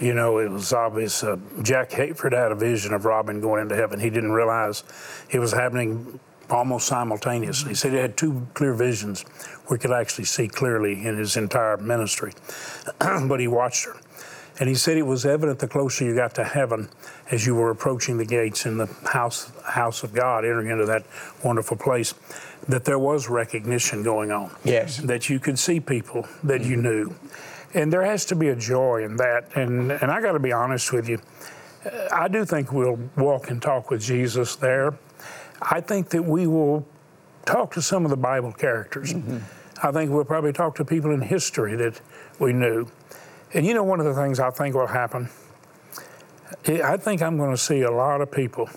You 0.00 0.12
know, 0.12 0.38
it 0.38 0.50
was 0.50 0.72
obvious. 0.72 1.22
Uh, 1.22 1.36
Jack 1.62 1.90
Hayford 1.90 2.32
had 2.32 2.50
a 2.50 2.56
vision 2.56 2.92
of 2.94 3.04
Robin 3.04 3.40
going 3.40 3.62
into 3.62 3.76
heaven. 3.76 4.00
He 4.00 4.10
didn't 4.10 4.32
realize 4.32 4.82
it 5.30 5.38
was 5.38 5.52
happening 5.52 6.18
almost 6.50 6.88
simultaneously. 6.88 7.70
He 7.70 7.74
said 7.74 7.92
he 7.92 7.98
had 7.98 8.16
two 8.16 8.46
clear 8.54 8.74
visions 8.74 9.24
we 9.70 9.78
could 9.78 9.92
actually 9.92 10.24
see 10.24 10.48
clearly 10.48 11.06
in 11.06 11.16
his 11.16 11.36
entire 11.36 11.76
ministry. 11.76 12.32
but 12.98 13.40
he 13.40 13.48
watched 13.48 13.86
her. 13.86 13.96
And 14.60 14.68
he 14.68 14.74
said 14.74 14.96
it 14.96 15.02
was 15.06 15.26
evident 15.26 15.58
the 15.58 15.68
closer 15.68 16.04
you 16.04 16.14
got 16.14 16.34
to 16.36 16.44
heaven 16.44 16.88
as 17.30 17.44
you 17.44 17.54
were 17.56 17.70
approaching 17.70 18.18
the 18.18 18.24
gates 18.24 18.66
in 18.66 18.78
the 18.78 18.86
house, 19.04 19.50
house 19.64 20.04
of 20.04 20.14
God, 20.14 20.44
entering 20.44 20.68
into 20.68 20.86
that 20.86 21.04
wonderful 21.42 21.76
place, 21.76 22.14
that 22.68 22.84
there 22.84 22.98
was 22.98 23.28
recognition 23.28 24.02
going 24.02 24.30
on. 24.30 24.54
Yes. 24.62 24.98
That 24.98 25.28
you 25.28 25.40
could 25.40 25.58
see 25.58 25.80
people 25.80 26.28
that 26.44 26.64
you 26.64 26.76
knew. 26.76 27.14
And 27.74 27.92
there 27.92 28.04
has 28.04 28.24
to 28.26 28.36
be 28.36 28.48
a 28.48 28.56
joy 28.56 29.04
in 29.04 29.16
that. 29.16 29.56
And, 29.56 29.90
and 29.90 30.10
I 30.10 30.20
got 30.20 30.32
to 30.32 30.38
be 30.38 30.52
honest 30.52 30.92
with 30.92 31.08
you, 31.08 31.20
I 32.12 32.28
do 32.28 32.44
think 32.44 32.72
we'll 32.72 32.98
walk 33.16 33.50
and 33.50 33.60
talk 33.60 33.90
with 33.90 34.02
Jesus 34.02 34.56
there. 34.56 34.96
I 35.60 35.80
think 35.80 36.10
that 36.10 36.22
we 36.22 36.46
will 36.46 36.86
talk 37.44 37.74
to 37.74 37.82
some 37.82 38.04
of 38.04 38.10
the 38.10 38.16
Bible 38.16 38.52
characters. 38.52 39.12
Mm-hmm. 39.12 39.38
I 39.86 39.92
think 39.92 40.10
we'll 40.10 40.24
probably 40.24 40.52
talk 40.52 40.76
to 40.76 40.84
people 40.84 41.10
in 41.10 41.20
history 41.20 41.74
that 41.76 42.00
we 42.38 42.52
knew. 42.52 42.86
And 43.54 43.64
you 43.64 43.72
know, 43.72 43.84
one 43.84 44.00
of 44.00 44.06
the 44.06 44.14
things 44.14 44.40
I 44.40 44.50
think 44.50 44.74
will 44.74 44.88
happen, 44.88 45.28
I 46.66 46.96
think 46.96 47.22
I'm 47.22 47.36
going 47.36 47.52
to 47.52 47.56
see 47.56 47.82
a 47.82 47.90
lot 47.90 48.20
of 48.20 48.30
people 48.30 48.68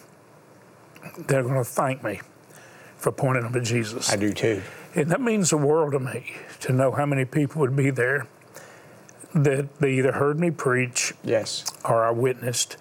that 1.17 1.39
are 1.39 1.43
going 1.43 1.55
to 1.55 1.63
thank 1.63 2.03
me 2.03 2.21
for 2.97 3.11
pointing 3.11 3.43
them 3.43 3.53
to 3.53 3.61
Jesus. 3.61 4.11
I 4.11 4.15
do 4.17 4.31
too. 4.31 4.61
And 4.95 5.09
that 5.09 5.21
means 5.21 5.49
the 5.49 5.57
world 5.57 5.93
to 5.93 5.99
me 5.99 6.35
to 6.61 6.73
know 6.73 6.91
how 6.91 7.05
many 7.05 7.25
people 7.25 7.59
would 7.61 7.75
be 7.75 7.89
there 7.89 8.27
that 9.33 9.79
they 9.79 9.93
either 9.93 10.13
heard 10.13 10.39
me 10.39 10.51
preach 10.51 11.13
Yes. 11.23 11.65
or 11.85 12.03
I 12.05 12.11
witnessed. 12.11 12.77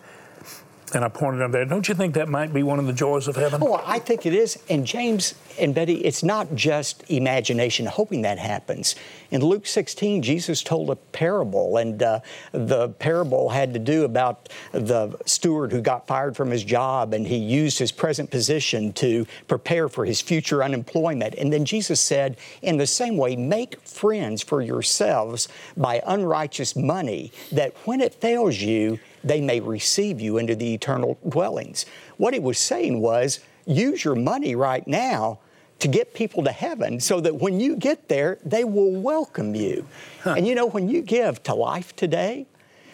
And 0.97 1.05
I 1.05 1.09
pointed 1.09 1.43
them 1.43 1.53
there. 1.53 1.67
Don't 1.67 1.87
you 1.91 1.95
think 1.95 2.15
that 2.15 2.27
might 2.27 2.55
be 2.55 2.63
one 2.63 2.79
of 2.79 2.87
the 2.87 2.93
joys 2.95 3.29
of 3.29 3.37
heaven? 3.37 3.61
Oh, 3.63 3.83
I 3.85 3.99
think 3.99 4.25
it 4.25 4.33
is. 4.33 4.59
And 4.71 4.87
James 4.87 5.35
and 5.61 5.75
Betty, 5.75 5.97
it's 5.97 6.23
not 6.23 6.55
just 6.55 7.05
imagination 7.11 7.85
hoping 7.85 8.23
that 8.23 8.39
happens. 8.39 8.95
In 9.31 9.43
Luke 9.43 9.67
16, 9.67 10.23
Jesus 10.23 10.63
told 10.63 10.89
a 10.89 10.97
parable, 10.97 11.77
and 11.77 12.03
uh, 12.03 12.21
the 12.53 12.89
parable 12.89 13.51
had 13.51 13.75
to 13.75 13.79
do 13.79 14.05
about 14.05 14.49
the 14.73 15.15
steward 15.27 15.71
who 15.71 15.83
got 15.83 16.07
fired 16.07 16.35
from 16.35 16.51
his 16.51 16.65
job, 16.65 17.13
and 17.13 17.27
he 17.27 17.37
used 17.37 17.79
his 17.79 17.93
present 17.93 18.31
position 18.31 18.95
to 18.95 19.27
prepare 19.49 19.91
for 19.91 20.07
his 20.07 20.23
future 20.23 20.65
unemployment. 20.65 21.35
And 21.35 21.53
then 21.53 21.67
Jesus 21.67 22.01
said, 22.01 22.39
in 22.63 22.79
the 22.79 22.87
same 22.87 23.19
way, 23.19 23.37
make 23.37 23.79
friends 23.87 24.43
for 24.43 24.63
yourselves 24.63 25.49
by 25.77 26.01
unrighteous 26.07 26.75
money, 26.75 27.33
that 27.53 27.75
when 27.85 28.01
it 28.01 28.15
fails 28.15 28.57
you, 28.63 28.99
they 29.27 29.41
may 29.41 29.61
receive 29.61 30.21
you 30.21 30.39
into 30.39 30.55
the 30.55 30.75
eternal 30.75 31.19
dwellings. 31.29 31.87
What 32.17 32.33
he 32.33 32.41
was 32.41 32.59
saying 32.59 33.01
was, 33.01 33.41
use 33.67 34.05
your 34.05 34.15
money 34.15 34.55
right 34.55 34.87
now 34.87 35.41
to 35.81 35.89
get 35.89 36.15
people 36.15 36.43
to 36.45 36.53
heaven 36.53 37.01
so 37.01 37.21
that 37.21 37.35
when 37.35 37.61
you 37.61 37.77
get 37.77 38.09
there, 38.09 38.39
they 38.45 38.65
will 38.65 38.93
welcome 38.93 39.55
you. 39.55 39.87
Huh. 40.23 40.35
And 40.37 40.47
you 40.47 40.55
know, 40.55 40.67
when 40.67 40.89
you 40.89 41.03
give 41.03 41.43
to 41.45 41.55
life 41.55 41.95
today, 41.97 42.47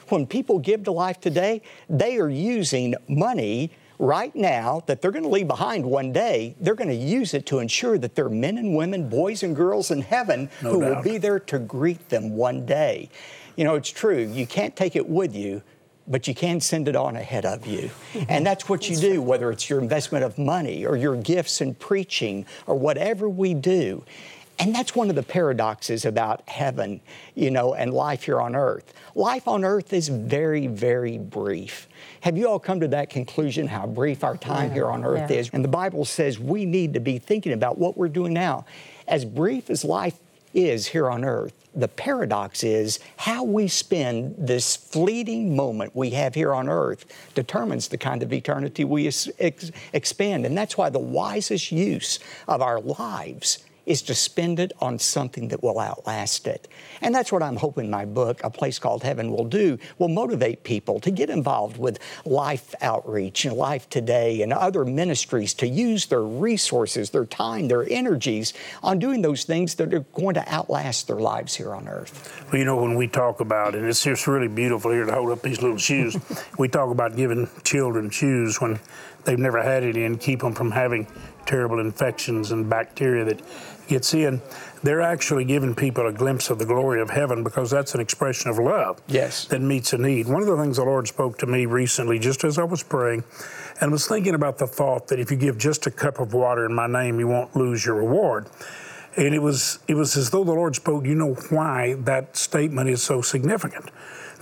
when 0.09 0.27
people 0.27 0.59
give 0.59 0.85
to 0.85 0.93
life 0.93 1.21
today, 1.21 1.63
they 1.89 2.19
are 2.19 2.29
using 2.29 2.95
money 3.09 3.71
right 3.99 4.35
now 4.35 4.83
that 4.87 5.01
they're 5.01 5.13
going 5.13 5.23
to 5.23 5.29
leave 5.29 5.47
behind 5.47 5.87
one 5.87 6.13
day. 6.13 6.57
They're 6.61 6.75
going 6.75 6.89
to 6.91 6.95
use 6.95 7.35
it 7.35 7.47
to 7.47 7.61
ensure 7.61 7.99
that 7.99 8.17
there 8.17 8.27
are 8.27 8.31
men 8.31 8.59
and 8.59 8.75
women, 8.75 9.09
boys 9.09 9.45
and 9.45 9.55
girls 9.55 9.91
in 9.91 10.03
heaven 10.03 10.51
no 10.61 10.73
who 10.73 10.81
doubt. 10.81 10.97
will 10.97 11.03
be 11.03 11.19
there 11.19 11.39
to 11.39 11.59
greet 11.61 12.09
them 12.09 12.37
one 12.37 12.67
day. 12.67 13.11
You 13.57 13.65
know, 13.65 13.77
it's 13.77 13.91
true, 13.91 14.19
you 14.19 14.47
can't 14.47 14.75
take 14.75 14.97
it 14.97 15.09
with 15.09 15.37
you 15.37 15.63
but 16.07 16.27
you 16.27 16.35
can 16.35 16.61
send 16.61 16.89
it 16.89 16.97
on 16.97 17.17
ahead 17.17 17.45
of 17.45 17.67
you. 17.67 17.91
Mm-hmm. 18.13 18.25
And 18.29 18.47
that's 18.47 18.69
what 18.69 18.89
you 18.89 18.97
do, 18.97 19.23
whether 19.23 19.51
it's 19.51 19.71
your 19.71 19.81
investment 19.81 20.25
of 20.25 20.39
money 20.39 20.85
or 20.85 20.97
your 20.97 21.17
gifts 21.17 21.61
in 21.61 21.75
preaching 21.75 22.47
or 22.67 22.75
whatever 22.75 23.29
we 23.29 23.55
do. 23.55 24.05
And 24.59 24.75
that's 24.75 24.95
one 24.95 25.09
of 25.11 25.17
the 25.17 25.23
paradoxes 25.23 26.05
about 26.05 26.49
heaven, 26.49 27.01
you 27.35 27.51
know, 27.51 27.75
and 27.75 27.93
life 27.93 28.25
here 28.25 28.41
on 28.41 28.55
earth. 28.55 28.93
Life 29.15 29.49
on 29.49 29.65
earth 29.65 29.93
is 29.93 30.09
very, 30.09 30.67
very 30.67 31.19
brief. 31.19 31.89
Have 32.21 32.37
you 32.37 32.49
all 32.49 32.59
come 32.59 32.79
to 32.81 32.89
that 32.89 33.11
conclusion, 33.11 33.67
how 33.67 33.87
brief 33.87 34.23
our 34.23 34.37
time 34.37 34.69
yeah. 34.69 34.75
here 34.75 34.87
on 34.87 35.05
earth 35.05 35.31
yeah. 35.31 35.39
is? 35.39 35.51
And 35.53 35.65
the 35.65 35.69
Bible 35.69 36.05
says 36.05 36.39
we 36.39 36.65
need 36.65 36.95
to 36.95 37.01
be 37.01 37.19
thinking 37.19 37.53
about 37.53 37.79
what 37.79 37.97
we're 37.97 38.09
doing 38.09 38.33
now. 38.33 38.65
As 39.09 39.25
brief 39.25 39.69
as 39.69 39.85
life 39.85 40.19
is 40.55 40.87
here 40.87 41.11
on 41.11 41.25
earth, 41.25 41.62
the 41.75 41.89
paradox 41.89 42.63
is 42.65 42.99
how 43.17 43.45
we 43.45 43.69
spend 43.69 44.35
this 44.39 44.77
fleeting 44.77 45.57
moment 45.57 45.95
we 45.95 46.11
have 46.11 46.35
here 46.35 46.53
on 46.53 46.69
earth 46.69 47.07
determines 47.35 47.89
the 47.89 47.99
kind 47.99 48.23
of 48.23 48.33
eternity 48.33 48.85
we 48.85 49.07
ex-. 49.07 49.71
And 50.21 50.57
that's 50.57 50.77
why 50.77 50.91
the 50.91 50.99
wisest 50.99 51.73
use 51.73 52.19
of 52.47 52.61
our 52.61 52.81
lives 52.81 53.65
is 53.87 54.03
to 54.03 54.15
spend 54.15 54.61
it 54.61 54.73
on 54.81 54.99
something 54.99 55.49
that 55.49 55.63
will 55.63 55.79
outlast 55.79 56.47
it. 56.47 56.69
And 57.01 57.15
that's 57.15 57.33
what 57.33 57.43
I'm 57.43 57.57
hoping 57.57 57.91
my 57.91 58.05
book, 58.05 58.41
A 58.45 58.51
Place 58.51 58.79
Called 58.79 59.03
Heaven, 59.03 59.31
will 59.31 59.45
do, 59.45 59.79
will 59.99 60.09
motivate 60.09 60.65
people 60.65 61.01
to 61.01 61.11
get 61.11 61.31
involved 61.31 61.79
with 61.79 61.99
life 62.25 62.75
outreach 62.81 63.45
and 63.45 63.57
life 63.57 63.89
today 63.89 64.43
and 64.43 64.53
other 64.53 64.85
ministries 64.85 65.55
to 65.55 65.67
use 65.67 66.07
their 66.07 66.23
resources, 66.23 67.11
their 67.11 67.27
time, 67.27 67.69
their 67.69 67.89
energies 67.91 68.53
on 68.83 68.99
doing 68.99 69.23
those 69.23 69.45
things 69.45 69.75
that 69.77 69.93
are 69.93 70.01
going 70.01 70.35
to 70.35 70.53
outlast 70.53 71.07
their 71.09 71.17
lives 71.17 71.55
here 71.55 71.75
on 71.75 71.89
earth. 71.89 72.45
Well, 72.53 72.59
you 72.59 72.65
know, 72.65 72.81
when 72.81 72.95
we 72.95 73.09
talk 73.09 73.41
about, 73.41 73.75
and 73.75 73.87
it's 73.87 74.03
just 74.03 74.27
really 74.27 74.49
beautiful 74.49 74.91
here 74.91 75.05
to 75.05 75.13
hold 75.13 75.31
up 75.31 75.43
these 75.43 75.61
little 75.61 75.79
shoes, 75.79 76.17
we 76.59 76.69
talk 76.69 76.91
about 76.91 77.17
giving 77.17 77.49
children 77.65 78.11
shoes 78.11 78.61
when 78.61 78.79
they've 79.25 79.39
never 79.39 79.63
had 79.63 79.83
any 79.83 80.05
and 80.05 80.21
keep 80.21 80.41
them 80.41 80.55
from 80.55 80.71
having 80.71 81.07
terrible 81.47 81.81
infections 81.81 82.53
and 82.53 82.69
bacteria 82.69 83.25
that 83.25 83.41
gets 83.89 84.15
in, 84.15 84.41
they're 84.83 85.01
actually 85.01 85.45
giving 85.45 85.75
people 85.75 86.07
a 86.07 86.13
glimpse 86.13 86.51
of 86.51 86.59
the 86.59 86.67
glory 86.67 87.01
of 87.01 87.11
heaven 87.11 87.45
because 87.45 87.71
that's 87.71 87.95
an 87.95 88.01
expression 88.01 88.51
of 88.51 88.59
love 88.59 89.01
yes. 89.07 89.47
that 89.47 89.61
meets 89.61 89.93
a 89.93 89.99
need. 89.99 90.27
One 90.27 90.43
of 90.43 90.49
the 90.49 90.57
things 90.57 90.77
the 90.77 90.85
Lord 90.85 91.07
spoke 91.09 91.39
to 91.39 91.47
me 91.47 91.67
recently, 91.67 92.19
just 92.19 92.45
as 92.45 92.59
I 92.59 92.65
was 92.65 92.83
praying, 92.83 93.25
and 93.81 93.93
was 93.93 94.07
thinking 94.07 94.35
about 94.35 94.59
the 94.59 94.67
thought 94.67 95.09
that 95.09 95.21
if 95.21 95.31
you 95.31 95.37
give 95.37 95.59
just 95.59 95.87
a 95.87 95.91
cup 95.91 96.19
of 96.19 96.35
water 96.35 96.67
in 96.67 96.75
my 96.75 96.87
name, 96.87 97.21
you 97.21 97.29
won't 97.29 97.55
lose 97.55 97.87
your 97.87 97.97
reward. 97.97 98.47
And 99.17 99.35
it 99.35 99.41
was 99.41 99.79
it 99.89 99.95
was 99.95 100.17
as 100.17 100.31
though 100.31 100.45
the 100.45 100.53
Lord 100.53 100.75
spoke, 100.75 101.05
you 101.05 101.15
know 101.15 101.35
why 101.51 101.95
that 102.01 102.37
statement 102.37 102.89
is 102.89 103.03
so 103.03 103.21
significant. 103.21 103.91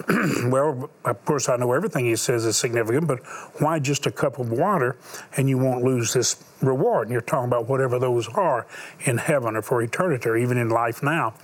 well, 0.45 0.91
of 1.05 1.25
course, 1.25 1.49
I 1.49 1.57
know 1.57 1.73
everything 1.73 2.07
he 2.07 2.17
says 2.17 2.45
is 2.45 2.57
significant, 2.57 3.07
but 3.07 3.21
why 3.61 3.79
just 3.79 4.07
a 4.07 4.11
cup 4.11 4.39
of 4.39 4.51
water 4.51 4.97
and 5.37 5.49
you 5.49 5.59
won't 5.59 5.85
lose 5.85 6.13
this 6.13 6.43
reward? 6.63 7.09
And 7.09 7.13
you're 7.13 7.21
talking 7.21 7.49
about 7.49 7.69
whatever 7.69 7.99
those 7.99 8.29
are 8.29 8.67
in 9.01 9.19
heaven 9.19 9.57
or 9.57 9.63
for 9.63 9.83
eternity 9.83 10.29
or 10.29 10.37
even 10.37 10.57
in 10.57 10.69
life 10.71 11.03
now. 11.03 11.35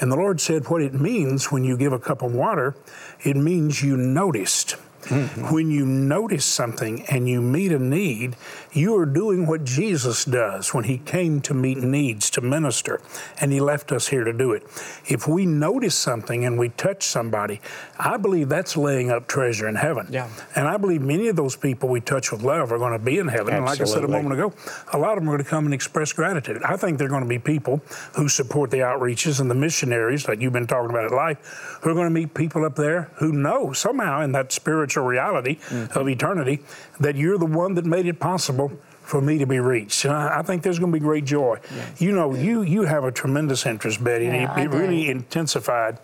And 0.00 0.12
the 0.12 0.16
Lord 0.16 0.40
said, 0.40 0.68
what 0.68 0.82
it 0.82 0.94
means 0.94 1.50
when 1.50 1.64
you 1.64 1.76
give 1.76 1.92
a 1.92 1.98
cup 1.98 2.22
of 2.22 2.32
water, 2.32 2.76
it 3.24 3.36
means 3.36 3.82
you 3.82 3.96
noticed. 3.96 4.76
Mm-hmm. 5.04 5.52
When 5.54 5.70
you 5.70 5.86
notice 5.86 6.44
something 6.44 7.04
and 7.06 7.28
you 7.28 7.40
meet 7.40 7.72
a 7.72 7.78
need, 7.78 8.36
you 8.72 8.96
are 8.96 9.06
doing 9.06 9.46
what 9.46 9.64
Jesus 9.64 10.24
does 10.24 10.74
when 10.74 10.84
he 10.84 10.98
came 10.98 11.40
to 11.42 11.54
meet 11.54 11.78
needs, 11.78 12.30
to 12.30 12.40
minister, 12.40 13.00
and 13.40 13.52
he 13.52 13.60
left 13.60 13.92
us 13.92 14.08
here 14.08 14.24
to 14.24 14.32
do 14.32 14.52
it. 14.52 14.62
If 15.06 15.26
we 15.26 15.46
notice 15.46 15.94
something 15.94 16.44
and 16.44 16.58
we 16.58 16.68
touch 16.70 17.04
somebody, 17.04 17.60
I 17.98 18.16
believe 18.16 18.48
that's 18.48 18.76
laying 18.76 19.10
up 19.10 19.26
treasure 19.26 19.68
in 19.68 19.74
heaven. 19.74 20.08
Yeah. 20.10 20.28
And 20.54 20.68
I 20.68 20.76
believe 20.76 21.02
many 21.02 21.28
of 21.28 21.36
those 21.36 21.56
people 21.56 21.88
we 21.88 22.00
touch 22.00 22.32
with 22.32 22.42
love 22.42 22.72
are 22.72 22.78
going 22.78 22.92
to 22.92 22.98
be 22.98 23.18
in 23.18 23.28
heaven. 23.28 23.54
Absolutely. 23.54 23.56
And 23.56 23.66
like 23.66 23.80
I 23.80 23.84
said 23.84 24.04
a 24.04 24.08
moment 24.08 24.34
ago, 24.40 24.52
a 24.92 24.98
lot 24.98 25.16
of 25.16 25.24
them 25.24 25.28
are 25.30 25.32
going 25.32 25.44
to 25.44 25.50
come 25.50 25.64
and 25.64 25.74
express 25.74 26.12
gratitude. 26.12 26.62
I 26.62 26.76
think 26.76 26.98
they're 26.98 27.08
going 27.08 27.22
to 27.22 27.28
be 27.28 27.38
people 27.38 27.80
who 28.16 28.28
support 28.28 28.70
the 28.70 28.78
outreaches 28.78 29.40
and 29.40 29.50
the 29.50 29.54
missionaries, 29.54 30.28
like 30.28 30.40
you've 30.40 30.52
been 30.52 30.66
talking 30.66 30.90
about 30.90 31.04
at 31.04 31.12
Life, 31.12 31.78
who 31.82 31.90
are 31.90 31.94
going 31.94 32.06
to 32.06 32.10
meet 32.10 32.34
people 32.34 32.64
up 32.64 32.76
there 32.76 33.10
who 33.16 33.32
know 33.32 33.72
somehow 33.72 34.20
in 34.22 34.32
that 34.32 34.52
spiritual 34.52 35.04
reality 35.04 35.56
mm-hmm. 35.56 35.98
of 35.98 36.08
eternity 36.08 36.60
that 37.00 37.16
you're 37.16 37.38
the 37.38 37.46
one 37.46 37.74
that 37.74 37.84
made 37.84 38.06
it 38.06 38.20
possible 38.20 38.67
for 39.02 39.20
me 39.20 39.38
to 39.38 39.46
be 39.46 39.58
reached. 39.58 40.04
And 40.04 40.14
I, 40.14 40.40
I 40.40 40.42
think 40.42 40.62
there's 40.62 40.78
going 40.78 40.92
to 40.92 40.98
be 40.98 41.02
great 41.02 41.24
joy. 41.24 41.58
Yes. 41.74 42.00
You 42.00 42.12
know, 42.12 42.34
you 42.34 42.62
you 42.62 42.82
have 42.82 43.04
a 43.04 43.12
tremendous 43.12 43.64
interest, 43.64 44.02
Betty, 44.04 44.26
yeah, 44.26 44.52
and 44.52 44.60
it, 44.60 44.74
it 44.74 44.76
really 44.76 45.08
intensified 45.08 45.98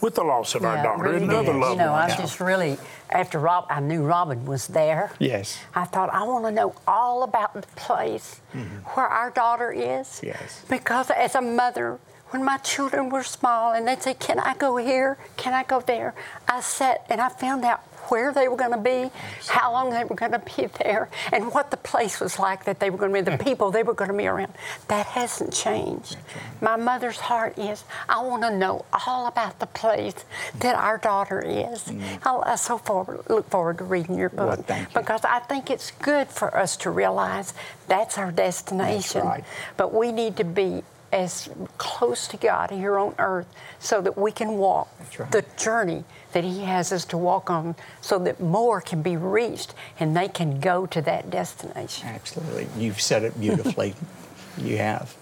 with 0.00 0.14
the 0.14 0.24
loss 0.24 0.54
of 0.54 0.62
yeah, 0.62 0.68
our 0.68 0.82
daughter 0.82 1.04
really 1.04 1.22
and 1.22 1.32
other 1.32 1.54
loved 1.54 1.78
You 1.78 1.86
know, 1.86 1.92
I 1.92 2.08
just 2.08 2.40
really, 2.40 2.78
after 3.10 3.38
Rob, 3.38 3.66
I 3.70 3.80
knew 3.80 4.02
Robin 4.02 4.44
was 4.44 4.66
there. 4.66 5.10
Yes. 5.18 5.58
I 5.74 5.84
thought, 5.84 6.10
I 6.12 6.22
want 6.24 6.44
to 6.44 6.50
know 6.50 6.74
all 6.86 7.22
about 7.22 7.54
the 7.54 7.62
place 7.76 8.40
mm-hmm. 8.54 8.76
where 8.94 9.06
our 9.06 9.30
daughter 9.30 9.72
is. 9.72 10.20
Yes. 10.22 10.64
Because 10.68 11.10
as 11.10 11.34
a 11.34 11.42
mother, 11.42 11.98
when 12.30 12.44
my 12.44 12.58
children 12.58 13.08
were 13.08 13.22
small 13.22 13.72
and 13.72 13.86
they'd 13.86 14.02
say, 14.02 14.14
Can 14.14 14.38
I 14.38 14.54
go 14.54 14.76
here? 14.76 15.16
Can 15.36 15.54
I 15.54 15.62
go 15.62 15.80
there? 15.80 16.14
I 16.48 16.60
sat 16.60 17.06
and 17.08 17.20
I 17.20 17.28
found 17.28 17.64
out 17.64 17.82
where 18.08 18.32
they 18.32 18.48
were 18.48 18.56
going 18.56 18.72
to 18.72 18.78
be, 18.78 19.10
how 19.48 19.72
long 19.72 19.90
they 19.90 20.04
were 20.04 20.16
going 20.16 20.32
to 20.32 20.38
be 20.38 20.66
there, 20.82 21.08
and 21.32 21.52
what 21.52 21.70
the 21.70 21.76
place 21.76 22.20
was 22.20 22.38
like 22.38 22.64
that 22.64 22.80
they 22.80 22.90
were 22.90 22.98
going 22.98 23.12
to 23.12 23.30
be, 23.30 23.36
the 23.36 23.42
people 23.42 23.70
they 23.70 23.82
were 23.82 23.94
going 23.94 24.10
to 24.10 24.16
be 24.16 24.26
around. 24.26 24.52
That 24.88 25.06
hasn't 25.06 25.52
changed. 25.52 26.16
My 26.60 26.76
mother's 26.76 27.18
heart 27.18 27.58
is, 27.58 27.84
I 28.08 28.22
want 28.22 28.42
to 28.42 28.56
know 28.56 28.84
all 29.06 29.26
about 29.26 29.58
the 29.58 29.66
place 29.66 30.24
that 30.60 30.74
our 30.74 30.98
daughter 30.98 31.40
is. 31.40 31.84
Mm-hmm. 31.84 32.28
I, 32.44 32.56
so 32.56 32.78
forward, 32.78 33.20
look 33.28 33.48
forward 33.50 33.78
to 33.78 33.84
reading 33.84 34.18
your 34.18 34.30
book 34.30 34.68
well, 34.68 34.86
because 34.94 35.24
I 35.24 35.40
think 35.40 35.70
it's 35.70 35.90
good 35.90 36.28
for 36.28 36.56
us 36.56 36.76
to 36.78 36.90
realize 36.90 37.54
that's 37.88 38.18
our 38.18 38.32
destination. 38.32 39.22
That's 39.22 39.38
right. 39.38 39.44
But 39.76 39.92
we 39.94 40.12
need 40.12 40.36
to 40.36 40.44
be 40.44 40.82
as 41.16 41.48
close 41.78 42.28
to 42.28 42.36
God 42.36 42.70
here 42.70 42.98
on 42.98 43.14
earth 43.18 43.46
so 43.78 44.02
that 44.02 44.18
we 44.18 44.30
can 44.30 44.58
walk 44.58 44.88
right. 45.18 45.32
the 45.32 45.44
journey 45.56 46.04
that 46.32 46.44
He 46.44 46.60
has 46.60 46.92
us 46.92 47.06
to 47.06 47.16
walk 47.16 47.48
on 47.48 47.74
so 48.02 48.18
that 48.18 48.38
more 48.38 48.82
can 48.82 49.00
be 49.00 49.16
reached 49.16 49.74
and 49.98 50.14
they 50.14 50.28
can 50.28 50.60
go 50.60 50.84
to 50.86 51.00
that 51.02 51.30
destination. 51.30 52.08
Absolutely. 52.08 52.68
You've 52.78 53.00
said 53.00 53.24
it 53.24 53.40
beautifully. 53.40 53.94
you 54.58 54.76
have. 54.76 55.16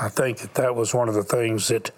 I 0.00 0.08
think 0.08 0.38
that 0.38 0.54
that 0.54 0.76
was 0.76 0.94
one 0.94 1.08
of 1.08 1.14
the 1.14 1.24
things 1.24 1.68
that 1.68 1.90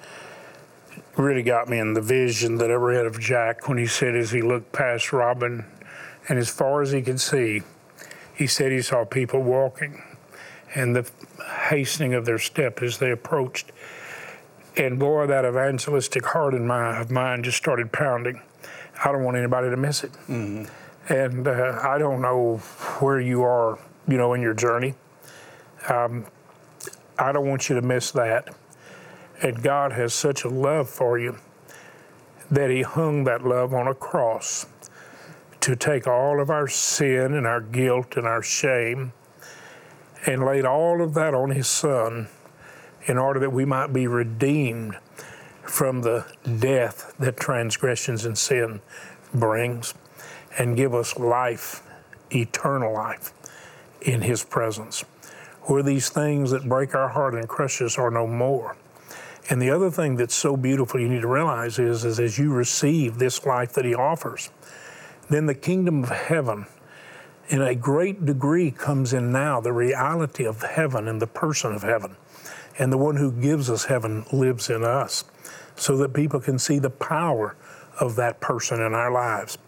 really 1.17 1.43
got 1.43 1.69
me 1.69 1.79
in 1.79 1.93
the 1.93 2.01
vision 2.01 2.57
that 2.57 2.71
I 2.71 2.75
read 2.75 3.05
of 3.05 3.21
Jack 3.21 3.69
when 3.69 3.77
he 3.77 3.87
said, 3.87 4.17
as 4.17 4.31
he 4.31 4.41
looked 4.41 4.73
past 4.73 5.13
Robin 5.13 5.67
and 6.29 6.39
as 6.39 6.49
far 6.49 6.81
as 6.81 6.93
he 6.93 7.03
could 7.03 7.21
see, 7.21 7.63
he 8.35 8.47
said 8.47 8.73
he 8.73 8.81
saw 8.81 9.05
people 9.05 9.43
walking 9.43 10.03
and 10.75 10.97
the 10.97 11.11
hastening 11.69 12.15
of 12.15 12.25
their 12.25 12.39
step 12.39 12.83
as 12.83 12.99
they 12.99 13.11
approached 13.11 13.73
and 14.77 14.99
boy, 14.99 15.27
that 15.27 15.45
evangelistic 15.45 16.25
heart 16.25 16.55
in 16.55 16.67
my, 16.67 16.99
of 16.99 17.11
mine 17.11 17.43
just 17.43 17.59
started 17.59 17.93
pounding. 17.93 18.41
I 19.05 19.13
don't 19.13 19.23
want 19.23 19.37
anybody 19.37 19.69
to 19.69 19.77
miss 19.77 20.05
it. 20.05 20.13
Mm-hmm. 20.29 20.65
And 21.13 21.47
uh, 21.47 21.81
I 21.83 21.99
don't 21.99 22.23
know 22.23 22.59
where 23.01 23.21
you 23.21 23.43
are, 23.43 23.79
you 24.09 24.17
know, 24.17 24.33
in 24.33 24.41
your 24.41 24.55
journey. 24.55 24.95
Um, 25.89 26.27
I 27.19 27.33
don't 27.33 27.47
want 27.47 27.69
you 27.69 27.75
to 27.75 27.83
miss 27.83 28.13
that. 28.13 28.55
And 29.43 29.63
God 29.63 29.93
has 29.93 30.15
such 30.15 30.45
a 30.45 30.49
love 30.49 30.89
for 30.89 31.19
you 31.19 31.37
that 32.51 32.71
He 32.71 32.83
hung 32.83 33.25
that 33.25 33.45
love 33.45 33.75
on 33.75 33.89
a 33.89 33.95
cross 33.95 34.67
to 35.61 35.77
take 35.77 36.07
all 36.07 36.41
of 36.41 36.49
our 36.49 36.69
sin 36.69 37.35
and 37.35 37.47
our 37.47 37.61
guilt 37.61 38.17
and 38.17 38.27
our 38.27 38.43
shame 38.43 39.13
and 40.27 40.45
laid 40.45 40.65
all 40.65 41.03
of 41.03 41.15
that 41.15 41.35
on 41.35 41.51
His 41.51 41.67
Son 41.67 42.29
in 43.07 43.19
order 43.19 43.41
that 43.41 43.51
we 43.51 43.65
might 43.65 43.93
be 43.93 44.07
redeemed 44.07 44.97
from 45.63 46.03
the 46.03 46.27
death 46.59 47.15
that 47.19 47.37
transgressions 47.37 48.25
and 48.25 48.37
sin 48.37 48.81
brings 49.35 49.95
and 50.59 50.77
give 50.77 50.95
us 50.95 51.17
life, 51.19 51.83
eternal 52.31 52.93
life 52.93 53.33
in 54.01 54.23
His 54.23 54.45
presence, 54.45 55.05
where 55.63 55.83
these 55.83 56.09
things 56.09 56.51
that 56.51 56.69
break 56.69 56.95
our 56.95 57.09
heart 57.09 57.35
and 57.35 57.49
crush 57.49 57.81
us 57.81 57.99
are 57.99 58.11
no 58.11 58.27
more. 58.27 58.77
And 59.51 59.61
the 59.61 59.71
other 59.71 59.91
thing 59.91 60.17
that's 60.17 60.35
so 60.35 60.57
beautiful 60.57 61.01
you 61.01 61.09
need 61.09 61.23
to 61.23 61.29
realize 61.29 61.79
is, 61.79 62.05
is 62.05 62.21
as 62.21 62.39
you 62.39 62.53
receive 62.53 63.19
this 63.19 63.45
life 63.45 63.73
that 63.73 63.85
He 63.85 63.95
offers, 63.95 64.51
then 65.29 65.47
the 65.47 65.55
kingdom 65.55 66.05
of 66.05 66.11
heaven 66.11 66.67
in 67.49 67.61
a 67.61 67.75
great 67.75 68.25
degree 68.25 68.71
comes 68.71 69.13
in 69.13 69.33
now 69.33 69.61
the 69.61 69.73
reality 69.73 70.45
of 70.45 70.63
heaven 70.63 71.09
and 71.09 71.21
the 71.21 71.27
person 71.27 71.73
of 71.73 71.83
heaven. 71.83 72.17
And 72.79 72.93
the 72.93 72.99
one 72.99 73.17
who 73.17 73.31
gives 73.31 73.69
us 73.69 73.85
heaven 73.85 74.25
lives 74.33 74.71
in 74.71 74.83
us 74.83 75.25
so 75.77 75.97
that 75.99 76.15
people 76.15 76.41
can 76.41 76.59
see 76.59 76.79
the 76.79 76.91
power 76.91 77.55
of 78.01 78.17
that 78.17 78.41
person 78.41 78.81
in 78.81 78.95
our 78.95 79.11
lives 79.11 79.59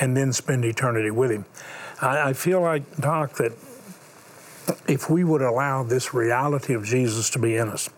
and 0.00 0.16
then 0.16 0.32
spend 0.32 0.64
eternity 0.64 1.10
with 1.10 1.30
him. 1.30 1.44
I, 2.00 2.30
I 2.30 2.32
feel 2.32 2.60
like, 2.60 2.96
Doc, 2.96 3.34
that 3.34 3.52
if 4.88 5.10
we 5.10 5.24
would 5.24 5.42
allow 5.42 5.82
this 5.82 6.14
reality 6.14 6.74
of 6.74 6.84
Jesus 6.84 7.30
to 7.30 7.38
be 7.38 7.56
in 7.56 7.68
us, 7.68 7.88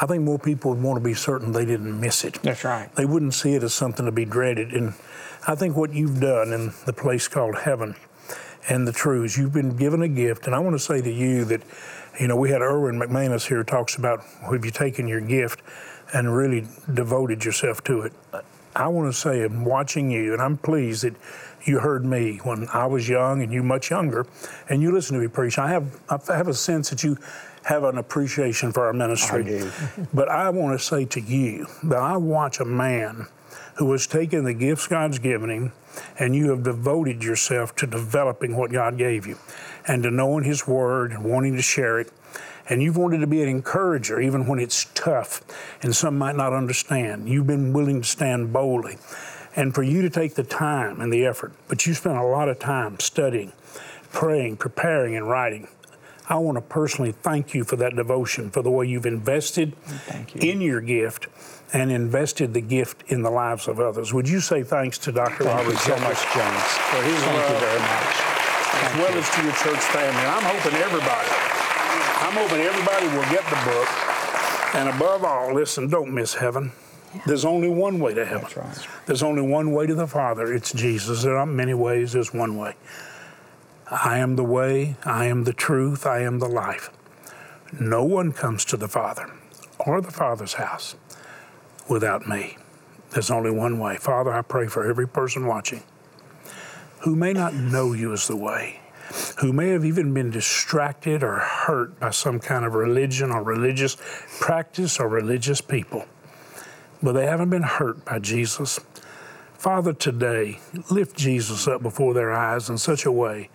I 0.00 0.06
think 0.06 0.22
more 0.22 0.38
people 0.38 0.72
would 0.72 0.82
want 0.82 0.98
to 0.98 1.04
be 1.04 1.14
certain 1.14 1.52
they 1.52 1.64
didn't 1.64 1.98
miss 1.98 2.24
it. 2.24 2.34
That's 2.42 2.64
right. 2.64 2.94
They 2.94 3.04
wouldn't 3.04 3.34
see 3.34 3.54
it 3.54 3.62
as 3.62 3.74
something 3.74 4.06
to 4.06 4.12
be 4.12 4.24
dreaded. 4.24 4.72
And 4.72 4.94
I 5.46 5.54
think 5.54 5.76
what 5.76 5.92
you've 5.92 6.20
done 6.20 6.52
in 6.52 6.72
the 6.86 6.92
place 6.92 7.26
called 7.26 7.56
heaven 7.56 7.96
and 8.68 8.86
the 8.86 8.92
truths, 8.92 9.36
you've 9.36 9.52
been 9.52 9.76
given 9.76 10.02
a 10.02 10.08
gift. 10.08 10.46
And 10.46 10.54
I 10.54 10.58
want 10.58 10.74
to 10.74 10.78
say 10.78 11.00
to 11.00 11.10
you 11.10 11.44
that, 11.46 11.62
you 12.20 12.28
know, 12.28 12.36
we 12.36 12.50
had 12.50 12.60
Erwin 12.60 12.98
McManus 12.98 13.48
here 13.48 13.64
talks 13.64 13.96
about 13.96 14.22
have 14.50 14.64
you 14.64 14.70
taken 14.70 15.08
your 15.08 15.20
gift 15.20 15.62
and 16.12 16.34
really 16.34 16.66
devoted 16.92 17.44
yourself 17.44 17.82
to 17.84 18.02
it. 18.02 18.12
I 18.76 18.86
want 18.88 19.12
to 19.12 19.18
say, 19.18 19.42
I'm 19.42 19.64
watching 19.64 20.10
you, 20.10 20.32
and 20.32 20.40
I'm 20.40 20.56
pleased 20.56 21.02
that 21.02 21.14
you 21.64 21.80
heard 21.80 22.04
me 22.04 22.38
when 22.44 22.68
I 22.72 22.86
was 22.86 23.08
young 23.08 23.42
and 23.42 23.52
you 23.52 23.62
much 23.62 23.90
younger, 23.90 24.26
and 24.68 24.80
you 24.80 24.92
listen 24.92 25.16
to 25.16 25.22
me 25.22 25.28
preach. 25.28 25.58
I 25.58 25.68
have 25.68 26.00
I 26.08 26.36
have 26.36 26.48
a 26.48 26.54
sense 26.54 26.90
that 26.90 27.02
you 27.02 27.16
have 27.64 27.84
an 27.84 27.98
appreciation 27.98 28.72
for 28.72 28.86
our 28.86 28.92
ministry. 28.92 29.44
I 29.44 29.48
do. 29.48 29.72
but 30.14 30.28
I 30.28 30.48
want 30.50 30.78
to 30.78 30.84
say 30.84 31.04
to 31.06 31.20
you 31.20 31.66
that 31.84 31.98
I 31.98 32.16
watch 32.16 32.60
a 32.60 32.64
man 32.64 33.26
who 33.78 33.90
has 33.92 34.06
taken 34.06 34.44
the 34.44 34.54
gifts 34.54 34.86
God's 34.86 35.18
given 35.18 35.50
him, 35.50 35.72
and 36.18 36.34
you 36.34 36.50
have 36.50 36.62
devoted 36.62 37.22
yourself 37.22 37.74
to 37.76 37.86
developing 37.86 38.56
what 38.56 38.72
God 38.72 38.98
gave 38.98 39.26
you, 39.26 39.38
and 39.86 40.02
to 40.02 40.10
knowing 40.10 40.44
His 40.44 40.66
Word 40.66 41.12
and 41.12 41.24
wanting 41.24 41.56
to 41.56 41.62
share 41.62 41.98
it. 41.98 42.12
And 42.68 42.82
you've 42.82 42.96
wanted 42.96 43.18
to 43.18 43.26
be 43.26 43.42
an 43.42 43.48
encourager 43.48 44.20
even 44.20 44.46
when 44.46 44.58
it's 44.58 44.86
tough 44.92 45.40
and 45.80 45.96
some 45.96 46.18
might 46.18 46.36
not 46.36 46.52
understand. 46.52 47.26
You've 47.26 47.46
been 47.46 47.72
willing 47.72 48.02
to 48.02 48.06
stand 48.06 48.52
boldly. 48.52 48.98
And 49.56 49.74
for 49.74 49.82
you 49.82 50.02
to 50.02 50.10
take 50.10 50.34
the 50.34 50.44
time 50.44 51.00
and 51.00 51.10
the 51.10 51.24
effort, 51.24 51.52
but 51.66 51.86
you 51.86 51.94
spent 51.94 52.18
a 52.18 52.22
lot 52.22 52.48
of 52.48 52.58
time 52.58 53.00
studying, 53.00 53.52
praying, 54.12 54.58
preparing, 54.58 55.16
and 55.16 55.28
writing. 55.28 55.68
I 56.28 56.36
want 56.36 56.56
to 56.56 56.62
personally 56.62 57.12
thank 57.12 57.54
you 57.54 57.64
for 57.64 57.76
that 57.76 57.96
devotion, 57.96 58.50
for 58.50 58.62
the 58.62 58.70
way 58.70 58.86
you've 58.86 59.06
invested 59.06 59.74
you. 60.34 60.50
in 60.50 60.60
your 60.60 60.80
gift 60.82 61.26
and 61.72 61.90
invested 61.90 62.52
the 62.54 62.60
gift 62.60 63.02
in 63.08 63.22
the 63.22 63.30
lives 63.30 63.66
of 63.66 63.80
others. 63.80 64.12
Would 64.12 64.28
you 64.28 64.40
say 64.40 64.62
thanks 64.62 64.98
to 64.98 65.12
Dr. 65.12 65.44
Thank 65.44 65.56
Robert 65.56 65.72
you 65.72 65.76
so 65.78 65.96
much, 66.00 66.20
James. 66.34 66.68
for 66.92 67.02
his 67.02 67.16
Thank 67.22 67.36
love, 67.36 67.50
you 67.50 67.66
very 67.66 67.80
much. 67.80 68.14
as 68.84 68.94
well 68.96 69.14
as 69.18 69.30
to 69.30 69.42
your 69.42 69.52
church 69.52 69.84
family? 69.88 70.20
And 70.20 70.28
I'm 70.28 70.44
hoping 70.44 70.78
everybody, 70.80 71.28
I'm 72.20 72.36
hoping 72.36 72.60
everybody 72.60 73.06
will 73.08 73.28
get 73.32 73.44
the 73.48 73.60
book. 73.64 73.88
And 74.74 74.88
above 74.90 75.24
all, 75.24 75.54
listen, 75.54 75.88
don't 75.88 76.12
miss 76.12 76.34
heaven. 76.34 76.72
There's 77.26 77.46
only 77.46 77.68
one 77.70 78.00
way 78.00 78.12
to 78.12 78.24
heaven. 78.26 78.48
Right. 78.54 78.86
There's 79.06 79.22
only 79.22 79.40
one 79.40 79.72
way 79.72 79.86
to 79.86 79.94
the 79.94 80.06
Father. 80.06 80.52
It's 80.52 80.72
Jesus. 80.74 81.22
There 81.22 81.38
aren't 81.38 81.52
many 81.54 81.72
ways, 81.72 82.12
there's 82.12 82.34
one 82.34 82.58
way. 82.58 82.74
I 83.90 84.18
am 84.18 84.36
the 84.36 84.44
way, 84.44 84.96
I 85.04 85.26
am 85.26 85.44
the 85.44 85.54
truth, 85.54 86.06
I 86.06 86.20
am 86.20 86.40
the 86.40 86.48
life. 86.48 86.90
No 87.80 88.04
one 88.04 88.32
comes 88.32 88.64
to 88.66 88.76
the 88.76 88.88
Father 88.88 89.30
or 89.78 90.00
the 90.02 90.10
Father's 90.10 90.54
house 90.54 90.94
without 91.88 92.28
me. 92.28 92.58
There's 93.10 93.30
only 93.30 93.50
one 93.50 93.78
way. 93.78 93.96
Father, 93.96 94.32
I 94.32 94.42
pray 94.42 94.66
for 94.66 94.86
every 94.86 95.08
person 95.08 95.46
watching 95.46 95.82
who 97.00 97.16
may 97.16 97.32
not 97.32 97.54
know 97.54 97.94
you 97.94 98.12
as 98.12 98.26
the 98.26 98.36
way, 98.36 98.80
who 99.40 99.52
may 99.52 99.68
have 99.68 99.84
even 99.84 100.12
been 100.12 100.30
distracted 100.30 101.22
or 101.22 101.36
hurt 101.36 101.98
by 101.98 102.10
some 102.10 102.40
kind 102.40 102.66
of 102.66 102.74
religion 102.74 103.30
or 103.30 103.42
religious 103.42 103.96
practice 104.40 105.00
or 105.00 105.08
religious 105.08 105.60
people, 105.60 106.04
but 107.02 107.12
they 107.12 107.24
haven't 107.24 107.50
been 107.50 107.62
hurt 107.62 108.04
by 108.04 108.18
Jesus. 108.18 108.80
Father, 109.58 109.92
today, 109.92 110.60
lift 110.88 111.16
Jesus 111.16 111.66
up 111.66 111.82
before 111.82 112.14
their 112.14 112.32
eyes 112.32 112.70
in 112.70 112.78
such 112.78 113.04
a 113.04 113.10
way 113.10 113.50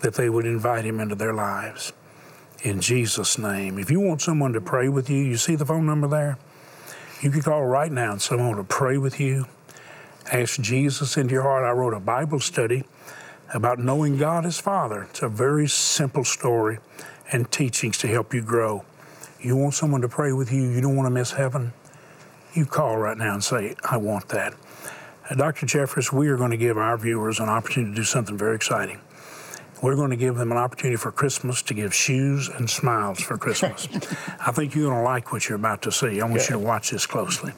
that 0.00 0.14
they 0.14 0.30
would 0.30 0.46
invite 0.46 0.86
him 0.86 1.00
into 1.00 1.14
their 1.14 1.34
lives. 1.34 1.92
In 2.62 2.80
Jesus' 2.80 3.36
name. 3.36 3.78
If 3.78 3.90
you 3.90 4.00
want 4.00 4.22
someone 4.22 4.54
to 4.54 4.60
pray 4.62 4.88
with 4.88 5.10
you, 5.10 5.18
you 5.18 5.36
see 5.36 5.54
the 5.54 5.66
phone 5.66 5.84
number 5.84 6.08
there? 6.08 6.38
You 7.20 7.30
can 7.30 7.42
call 7.42 7.62
right 7.66 7.92
now 7.92 8.12
and 8.12 8.22
someone 8.22 8.56
will 8.56 8.64
pray 8.64 8.96
with 8.96 9.20
you. 9.20 9.44
Ask 10.32 10.62
Jesus 10.62 11.18
into 11.18 11.34
your 11.34 11.42
heart. 11.42 11.62
I 11.62 11.72
wrote 11.72 11.92
a 11.92 12.00
Bible 12.00 12.40
study 12.40 12.84
about 13.52 13.78
knowing 13.78 14.16
God 14.16 14.46
as 14.46 14.58
Father. 14.58 15.02
It's 15.10 15.20
a 15.20 15.28
very 15.28 15.68
simple 15.68 16.24
story 16.24 16.78
and 17.32 17.52
teachings 17.52 17.98
to 17.98 18.06
help 18.06 18.32
you 18.32 18.40
grow. 18.40 18.86
You 19.42 19.56
want 19.56 19.74
someone 19.74 20.00
to 20.00 20.08
pray 20.08 20.32
with 20.32 20.50
you, 20.50 20.62
you 20.62 20.80
don't 20.80 20.96
want 20.96 21.04
to 21.04 21.10
miss 21.10 21.32
heaven? 21.32 21.74
You 22.54 22.64
call 22.64 22.96
right 22.96 23.18
now 23.18 23.34
and 23.34 23.44
say, 23.44 23.74
I 23.84 23.98
want 23.98 24.30
that. 24.30 24.54
Uh, 25.28 25.34
Dr. 25.36 25.64
Jeffress, 25.64 26.12
we 26.12 26.28
are 26.28 26.36
going 26.36 26.50
to 26.50 26.56
give 26.56 26.76
our 26.76 26.98
viewers 26.98 27.40
an 27.40 27.48
opportunity 27.48 27.92
to 27.92 27.96
do 27.96 28.04
something 28.04 28.36
very 28.36 28.54
exciting. 28.54 29.00
We're 29.82 29.96
going 29.96 30.10
to 30.10 30.16
give 30.16 30.36
them 30.36 30.52
an 30.52 30.58
opportunity 30.58 30.96
for 30.96 31.12
Christmas 31.12 31.62
to 31.62 31.74
give 31.74 31.94
shoes 31.94 32.48
and 32.48 32.68
smiles 32.68 33.20
for 33.20 33.38
Christmas. 33.38 33.88
I 34.46 34.52
think 34.52 34.74
you're 34.74 34.90
going 34.90 34.98
to 34.98 35.04
like 35.04 35.32
what 35.32 35.48
you're 35.48 35.56
about 35.56 35.82
to 35.82 35.92
see. 35.92 36.20
I 36.20 36.26
want 36.26 36.42
you 36.42 36.56
to 36.56 36.58
watch 36.58 36.90
this 36.90 37.06
closely. 37.06 37.52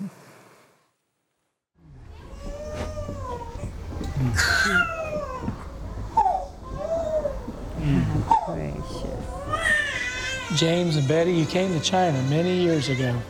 James 10.55 10.97
and 10.97 11.07
Betty, 11.07 11.33
you 11.33 11.47
came 11.47 11.73
to 11.73 11.81
China 11.81 12.21
many 12.31 12.63
years 12.63 12.89
ago 12.89 13.21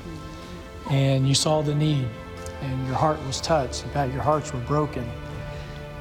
and 0.90 1.27
you 1.27 1.35
saw 1.35 1.62
the 1.62 1.75
need 1.75 2.09
and 2.62 2.87
your 2.87 2.97
heart 2.97 3.23
was 3.27 3.40
touched. 3.40 3.85
In 3.85 3.90
fact, 3.90 4.12
your 4.12 4.23
hearts 4.23 4.53
were 4.53 4.61
broken. 4.61 5.09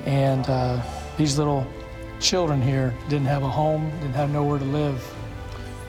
And 0.05 0.47
uh, 0.49 0.81
these 1.17 1.37
little 1.37 1.67
children 2.19 2.61
here 2.61 2.93
didn't 3.09 3.27
have 3.27 3.43
a 3.43 3.49
home, 3.49 3.89
didn't 4.01 4.15
have 4.15 4.31
nowhere 4.31 4.59
to 4.59 4.65
live. 4.65 5.15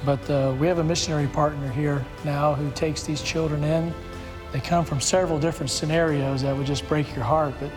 But 0.05 0.29
uh, 0.31 0.55
we 0.59 0.67
have 0.67 0.79
a 0.79 0.85
missionary 0.85 1.27
partner 1.27 1.71
here 1.71 2.05
now 2.25 2.55
who 2.55 2.71
takes 2.73 3.03
these 3.03 3.23
children 3.23 3.65
in. 3.65 3.93
They 4.53 4.61
come 4.61 4.85
from 4.85 5.01
several 5.01 5.39
different 5.39 5.71
scenarios 5.71 6.43
that 6.43 6.57
would 6.57 6.67
just 6.67 6.87
break 6.89 7.15
your 7.15 7.25
heart. 7.25 7.55
But 7.61 7.71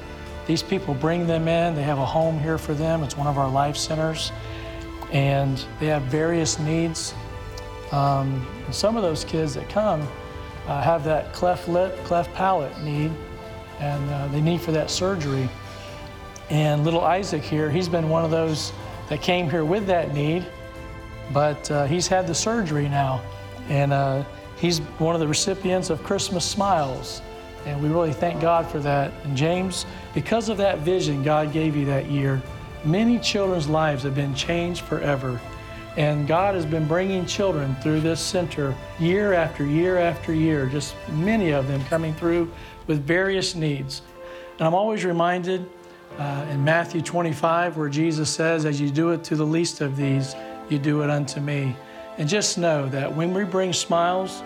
these 0.46 0.64
people 0.64 0.94
bring 0.94 1.28
them 1.28 1.48
in, 1.48 1.76
they 1.76 1.84
have 1.84 2.00
a 2.00 2.06
home 2.06 2.40
here 2.40 2.58
for 2.58 2.74
them. 2.74 3.04
It's 3.04 3.18
one 3.18 3.28
of 3.28 3.38
our 3.38 3.50
life 3.50 3.78
centers. 3.78 4.32
And 5.12 5.64
they 5.80 5.88
have 5.88 6.04
various 6.04 6.60
needs. 6.60 7.14
Um, 7.92 8.46
and 8.66 8.76
some 8.76 8.96
of 8.96 9.04
those 9.04 9.24
kids 9.24 9.56
that 9.56 9.68
come 9.70 10.08
uh, 10.70 10.82
have 10.82 11.04
that 11.04 11.34
cleft 11.34 11.68
lip, 11.68 11.98
cleft 12.04 12.32
palate 12.36 12.80
need, 12.82 13.12
and 13.80 14.10
uh, 14.12 14.28
they 14.28 14.40
need 14.40 14.62
for 14.62 14.72
that 14.72 14.92
surgery. 14.92 15.50
And 16.52 16.84
little 16.84 17.02
Isaac 17.02 17.42
here, 17.42 17.72
he's 17.72 17.90
been 17.90 18.08
one 18.08 18.24
of 18.24 18.30
those 18.30 18.72
that 19.10 19.22
came 19.22 19.50
here 19.50 19.66
with 19.66 19.88
that 19.88 20.14
need, 20.14 20.46
but 21.34 21.70
uh, 21.72 21.86
he's 21.86 22.08
had 22.08 22.28
the 22.28 22.36
surgery 22.36 22.88
now. 22.88 23.22
And 23.68 23.92
uh, 23.92 24.24
he's 24.58 24.80
one 25.00 25.16
of 25.16 25.22
the 25.22 25.28
recipients 25.28 25.90
of 25.90 26.04
Christmas 26.04 26.46
Smiles. 26.46 27.24
And 27.66 27.82
we 27.82 27.90
really 27.90 28.14
thank 28.14 28.40
God 28.40 28.68
for 28.68 28.80
that. 28.80 29.12
And 29.24 29.36
James, 29.36 29.88
because 30.14 30.50
of 30.50 30.58
that 30.58 30.80
vision 30.80 31.24
God 31.24 31.52
gave 31.52 31.76
you 31.76 31.86
that 31.86 32.06
year, 32.12 32.42
many 32.86 33.18
children's 33.20 33.68
lives 33.68 34.04
have 34.04 34.16
been 34.16 34.36
changed 34.36 34.82
forever. 34.82 35.42
And 36.00 36.26
God 36.26 36.56
has 36.56 36.66
been 36.66 36.88
bringing 36.88 37.26
children 37.26 37.76
through 37.84 38.00
this 38.00 38.22
center 38.22 38.74
year 39.02 39.34
after 39.34 39.66
year 39.66 39.98
after 39.98 40.34
year, 40.34 40.66
just 40.68 40.96
many 41.10 41.52
of 41.52 41.68
them 41.68 41.84
coming 41.88 42.14
through 42.14 42.50
with 42.88 43.06
various 43.06 43.54
needs. 43.54 44.02
And 44.58 44.66
I'm 44.66 44.74
always 44.74 45.04
reminded 45.04 45.70
uh, 46.18 46.46
in 46.52 46.64
Matthew 46.64 47.02
25 47.02 47.76
where 47.76 47.90
Jesus 47.90 48.30
says, 48.30 48.64
As 48.64 48.80
you 48.80 48.90
do 48.90 49.12
it 49.12 49.26
to 49.26 49.36
the 49.36 49.46
least 49.46 49.82
of 49.82 49.98
these, 49.98 50.36
you 50.70 50.80
do 50.80 51.02
it 51.04 51.10
unto 51.10 51.42
me. 51.42 51.76
And 52.18 52.30
just 52.30 52.58
know 52.58 52.88
that 52.88 53.14
when 53.14 53.34
we 53.34 53.44
bring 53.44 53.74
smiles, 53.74 54.42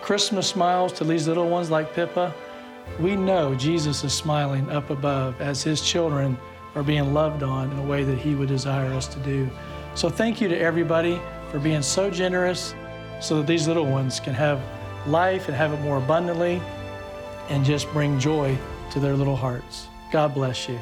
Christmas 0.00 0.48
smiles 0.48 0.90
to 0.94 1.04
these 1.04 1.28
little 1.28 1.50
ones 1.50 1.70
like 1.70 1.92
Pippa, 1.92 2.34
we 2.98 3.14
know 3.14 3.54
Jesus 3.54 4.04
is 4.04 4.14
smiling 4.14 4.70
up 4.70 4.88
above 4.88 5.38
as 5.42 5.62
his 5.62 5.82
children 5.82 6.38
are 6.74 6.82
being 6.82 7.12
loved 7.12 7.42
on 7.42 7.70
in 7.70 7.78
a 7.78 7.84
way 7.84 8.04
that 8.04 8.16
he 8.16 8.34
would 8.34 8.48
desire 8.48 8.90
us 8.94 9.06
to 9.08 9.18
do. 9.20 9.50
So 9.94 10.10
thank 10.10 10.40
you 10.40 10.48
to 10.48 10.58
everybody 10.58 11.20
for 11.52 11.60
being 11.60 11.80
so 11.80 12.10
generous 12.10 12.74
so 13.20 13.36
that 13.38 13.46
these 13.46 13.68
little 13.68 13.86
ones 13.86 14.18
can 14.18 14.34
have 14.34 14.60
life 15.06 15.46
and 15.46 15.56
have 15.56 15.72
it 15.72 15.80
more 15.80 15.98
abundantly 15.98 16.60
and 17.48 17.64
just 17.64 17.88
bring 17.92 18.18
joy 18.18 18.58
to 18.90 18.98
their 18.98 19.14
little 19.14 19.36
hearts. 19.36 19.86
God 20.10 20.34
bless 20.34 20.68
you. 20.68 20.80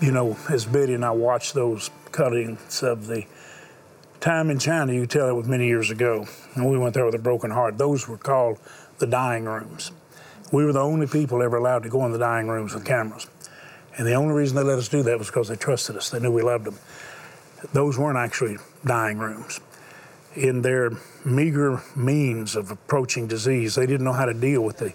You 0.00 0.12
know, 0.12 0.38
as 0.50 0.64
Betty 0.64 0.94
and 0.94 1.04
I 1.04 1.10
watched 1.10 1.52
those 1.52 1.90
cuttings 2.12 2.82
of 2.82 3.06
the 3.06 3.24
time 4.20 4.50
in 4.50 4.58
China, 4.58 4.94
you 4.94 5.06
tell 5.06 5.28
it 5.28 5.34
was 5.34 5.46
many 5.46 5.66
years 5.66 5.90
ago, 5.90 6.26
and 6.54 6.68
we 6.68 6.78
went 6.78 6.94
there 6.94 7.04
with 7.04 7.14
a 7.14 7.18
broken 7.18 7.50
heart. 7.50 7.76
Those 7.76 8.08
were 8.08 8.18
called 8.18 8.58
the 8.98 9.06
dying 9.06 9.44
rooms. 9.44 9.90
We 10.50 10.64
were 10.64 10.72
the 10.72 10.80
only 10.80 11.06
people 11.06 11.42
ever 11.42 11.56
allowed 11.56 11.82
to 11.82 11.90
go 11.90 12.06
in 12.06 12.12
the 12.12 12.18
dying 12.18 12.48
rooms 12.48 12.72
with 12.72 12.86
cameras. 12.86 13.26
And 13.96 14.06
the 14.06 14.14
only 14.14 14.34
reason 14.34 14.56
they 14.56 14.62
let 14.62 14.78
us 14.78 14.88
do 14.88 15.02
that 15.04 15.18
was 15.18 15.28
because 15.28 15.48
they 15.48 15.56
trusted 15.56 15.96
us. 15.96 16.10
They 16.10 16.20
knew 16.20 16.30
we 16.30 16.42
loved 16.42 16.64
them. 16.64 16.78
Those 17.72 17.98
weren't 17.98 18.18
actually 18.18 18.58
dying 18.84 19.18
rooms. 19.18 19.60
In 20.34 20.60
their 20.60 20.90
meager 21.24 21.82
means 21.94 22.56
of 22.56 22.70
approaching 22.70 23.26
disease, 23.26 23.74
they 23.74 23.86
didn't 23.86 24.04
know 24.04 24.12
how 24.12 24.26
to 24.26 24.34
deal 24.34 24.62
with 24.62 24.78
the 24.78 24.92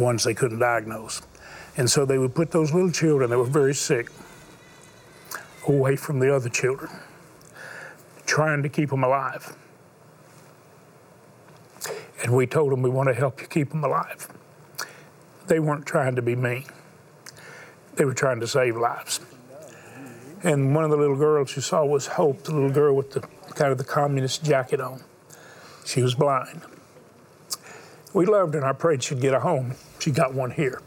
ones 0.00 0.22
they 0.22 0.34
couldn't 0.34 0.60
diagnose. 0.60 1.22
And 1.76 1.90
so 1.90 2.04
they 2.04 2.18
would 2.18 2.34
put 2.34 2.52
those 2.52 2.72
little 2.72 2.92
children 2.92 3.30
that 3.30 3.38
were 3.38 3.44
very 3.44 3.74
sick 3.74 4.10
away 5.66 5.96
from 5.96 6.20
the 6.20 6.34
other 6.34 6.48
children, 6.48 6.90
trying 8.26 8.62
to 8.62 8.68
keep 8.68 8.90
them 8.90 9.02
alive. 9.02 9.56
And 12.22 12.32
we 12.34 12.46
told 12.46 12.72
them 12.72 12.82
we 12.82 12.90
want 12.90 13.08
to 13.08 13.14
help 13.14 13.40
you 13.40 13.48
keep 13.48 13.70
them 13.70 13.82
alive. 13.82 14.28
They 15.48 15.58
weren't 15.58 15.84
trying 15.84 16.14
to 16.16 16.22
be 16.22 16.36
mean. 16.36 16.64
They 17.96 18.04
were 18.04 18.14
trying 18.14 18.40
to 18.40 18.46
save 18.46 18.76
lives. 18.76 19.20
And 20.42 20.74
one 20.74 20.84
of 20.84 20.90
the 20.90 20.96
little 20.96 21.16
girls 21.16 21.56
you 21.56 21.62
saw 21.62 21.84
was 21.84 22.06
Hope, 22.06 22.44
the 22.44 22.52
little 22.52 22.70
girl 22.70 22.94
with 22.94 23.10
the 23.10 23.20
kind 23.54 23.72
of 23.72 23.78
the 23.78 23.84
communist 23.84 24.44
jacket 24.44 24.80
on. 24.80 25.02
She 25.84 26.02
was 26.02 26.14
blind. 26.14 26.62
We 28.12 28.26
loved 28.26 28.54
her 28.54 28.60
and 28.60 28.68
I 28.68 28.72
prayed 28.72 29.02
she'd 29.02 29.20
get 29.20 29.34
a 29.34 29.40
home. 29.40 29.74
She 29.98 30.10
got 30.10 30.34
one 30.34 30.50
here. 30.50 30.82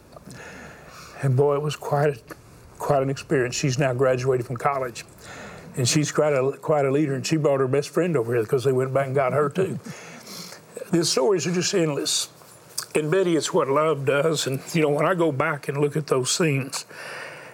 And 1.21 1.35
boy, 1.35 1.55
it 1.55 1.61
was 1.61 1.75
quite 1.75 2.09
a, 2.09 2.19
quite 2.77 3.03
an 3.03 3.09
experience. 3.09 3.55
She's 3.55 3.77
now 3.77 3.93
graduated 3.93 4.45
from 4.45 4.57
college. 4.57 5.03
And 5.75 5.87
she's 5.87 6.11
quite 6.11 6.33
a, 6.33 6.57
quite 6.57 6.85
a 6.85 6.91
leader, 6.91 7.13
and 7.13 7.25
she 7.25 7.37
brought 7.37 7.59
her 7.59 7.67
best 7.67 7.89
friend 7.89 8.17
over 8.17 8.33
here 8.33 8.43
because 8.43 8.63
they 8.63 8.71
went 8.71 8.93
back 8.93 9.07
and 9.07 9.15
got 9.15 9.33
her 9.33 9.49
too. 9.49 9.79
The 10.91 11.05
stories 11.05 11.45
are 11.45 11.51
just 11.51 11.73
endless. 11.73 12.29
And 12.95 13.11
Betty, 13.11 13.35
it's 13.35 13.53
what 13.53 13.67
love 13.67 14.05
does. 14.05 14.47
And, 14.47 14.61
you 14.73 14.81
know, 14.81 14.89
when 14.89 15.05
I 15.05 15.13
go 15.13 15.31
back 15.31 15.67
and 15.67 15.77
look 15.77 15.95
at 15.95 16.07
those 16.07 16.31
scenes, 16.31 16.85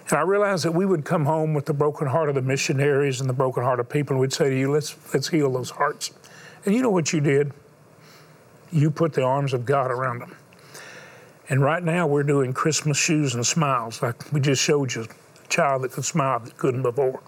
and 0.08 0.18
I 0.18 0.22
realized 0.22 0.64
that 0.64 0.72
we 0.72 0.86
would 0.86 1.04
come 1.04 1.24
home 1.24 1.52
with 1.52 1.66
the 1.66 1.74
broken 1.74 2.06
heart 2.06 2.28
of 2.28 2.36
the 2.36 2.42
missionaries 2.42 3.20
and 3.20 3.28
the 3.28 3.34
broken 3.34 3.62
heart 3.62 3.80
of 3.80 3.88
people, 3.88 4.14
and 4.14 4.20
we'd 4.20 4.32
say 4.32 4.48
to 4.48 4.58
you, 4.58 4.70
let's, 4.70 4.96
let's 5.12 5.28
heal 5.28 5.52
those 5.52 5.70
hearts. 5.70 6.12
And 6.64 6.74
you 6.74 6.82
know 6.82 6.90
what 6.90 7.12
you 7.12 7.20
did? 7.20 7.52
You 8.72 8.90
put 8.90 9.12
the 9.12 9.22
arms 9.22 9.52
of 9.52 9.64
God 9.66 9.90
around 9.90 10.20
them. 10.20 10.34
And 11.48 11.60
right 11.60 11.82
now 11.82 12.06
we're 12.06 12.24
doing 12.24 12.52
Christmas 12.52 12.96
shoes 12.96 13.34
and 13.34 13.46
smiles, 13.46 14.02
like 14.02 14.32
we 14.32 14.40
just 14.40 14.62
showed 14.62 14.94
you 14.94 15.02
a 15.02 15.48
child 15.48 15.82
that 15.82 15.92
could 15.92 16.04
smile 16.04 16.40
that 16.40 16.56
couldn't 16.56 16.82
before. 16.82 17.20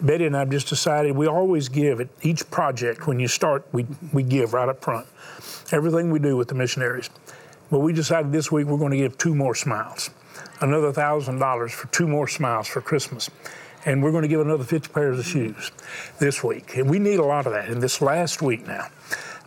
Betty 0.00 0.26
and 0.26 0.36
I 0.36 0.40
have 0.40 0.50
just 0.50 0.68
decided 0.68 1.16
we 1.16 1.26
always 1.26 1.68
give 1.68 2.00
at 2.00 2.08
each 2.22 2.50
project 2.50 3.06
when 3.06 3.20
you 3.20 3.28
start, 3.28 3.66
we, 3.72 3.86
we 4.12 4.22
give 4.22 4.54
right 4.54 4.68
up 4.68 4.82
front. 4.82 5.06
Everything 5.72 6.10
we 6.10 6.18
do 6.18 6.36
with 6.36 6.48
the 6.48 6.54
missionaries. 6.54 7.10
But 7.70 7.80
we 7.80 7.92
decided 7.92 8.32
this 8.32 8.50
week 8.50 8.66
we're 8.66 8.78
going 8.78 8.90
to 8.90 8.96
give 8.96 9.16
two 9.16 9.34
more 9.34 9.54
smiles, 9.54 10.10
another 10.60 10.92
thousand 10.92 11.38
dollars 11.38 11.72
for 11.72 11.86
two 11.88 12.08
more 12.08 12.26
smiles 12.26 12.66
for 12.66 12.80
Christmas. 12.80 13.30
And 13.86 14.02
we're 14.02 14.10
going 14.10 14.22
to 14.22 14.28
give 14.28 14.40
another 14.40 14.64
50 14.64 14.92
pairs 14.92 15.18
of 15.18 15.24
shoes 15.24 15.70
this 16.18 16.44
week. 16.44 16.76
And 16.76 16.90
we 16.90 16.98
need 16.98 17.18
a 17.18 17.24
lot 17.24 17.46
of 17.46 17.52
that 17.52 17.68
in 17.70 17.80
this 17.80 18.02
last 18.02 18.42
week 18.42 18.66
now 18.66 18.88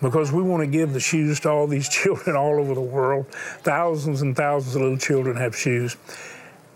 because 0.02 0.32
we 0.32 0.42
want 0.42 0.62
to 0.62 0.68
give 0.68 0.94
the 0.94 1.00
shoes 1.00 1.40
to 1.42 1.50
all 1.50 1.68
these 1.68 1.90
children 2.04 2.36
all 2.36 2.60
over 2.60 2.74
the 2.74 2.82
world. 2.82 3.28
Thousands 3.62 4.22
and 4.22 4.36
thousands 4.36 4.76
of 4.76 4.82
little 4.82 4.98
children 4.98 5.36
have 5.36 5.56
shoes. 5.56 5.98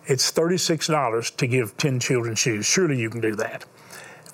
It's 0.05 0.31
$36 0.31 1.36
to 1.36 1.47
give 1.47 1.75
10 1.77 1.99
children 1.99 2.36
shoes. 2.36 2.65
Surely 2.65 2.99
you 2.99 3.10
can 3.10 3.21
do 3.21 3.36
that. 3.36 3.65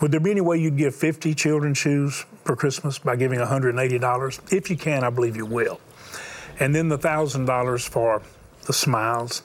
Would 0.01 0.11
there 0.11 0.19
be 0.19 0.31
any 0.31 0.41
way 0.41 0.57
you'd 0.57 0.77
give 0.77 0.95
50 0.95 1.33
children 1.33 1.73
shoes 1.73 2.25
for 2.43 2.55
Christmas 2.55 2.99
by 2.99 3.15
giving 3.15 3.39
$180? 3.39 4.53
If 4.53 4.69
you 4.69 4.77
can, 4.77 5.03
I 5.03 5.09
believe 5.09 5.35
you 5.35 5.45
will. 5.45 5.79
And 6.59 6.75
then 6.75 6.89
the 6.89 6.97
$1,000 6.97 7.89
for 7.89 8.21
the 8.65 8.73
smiles. 8.73 9.43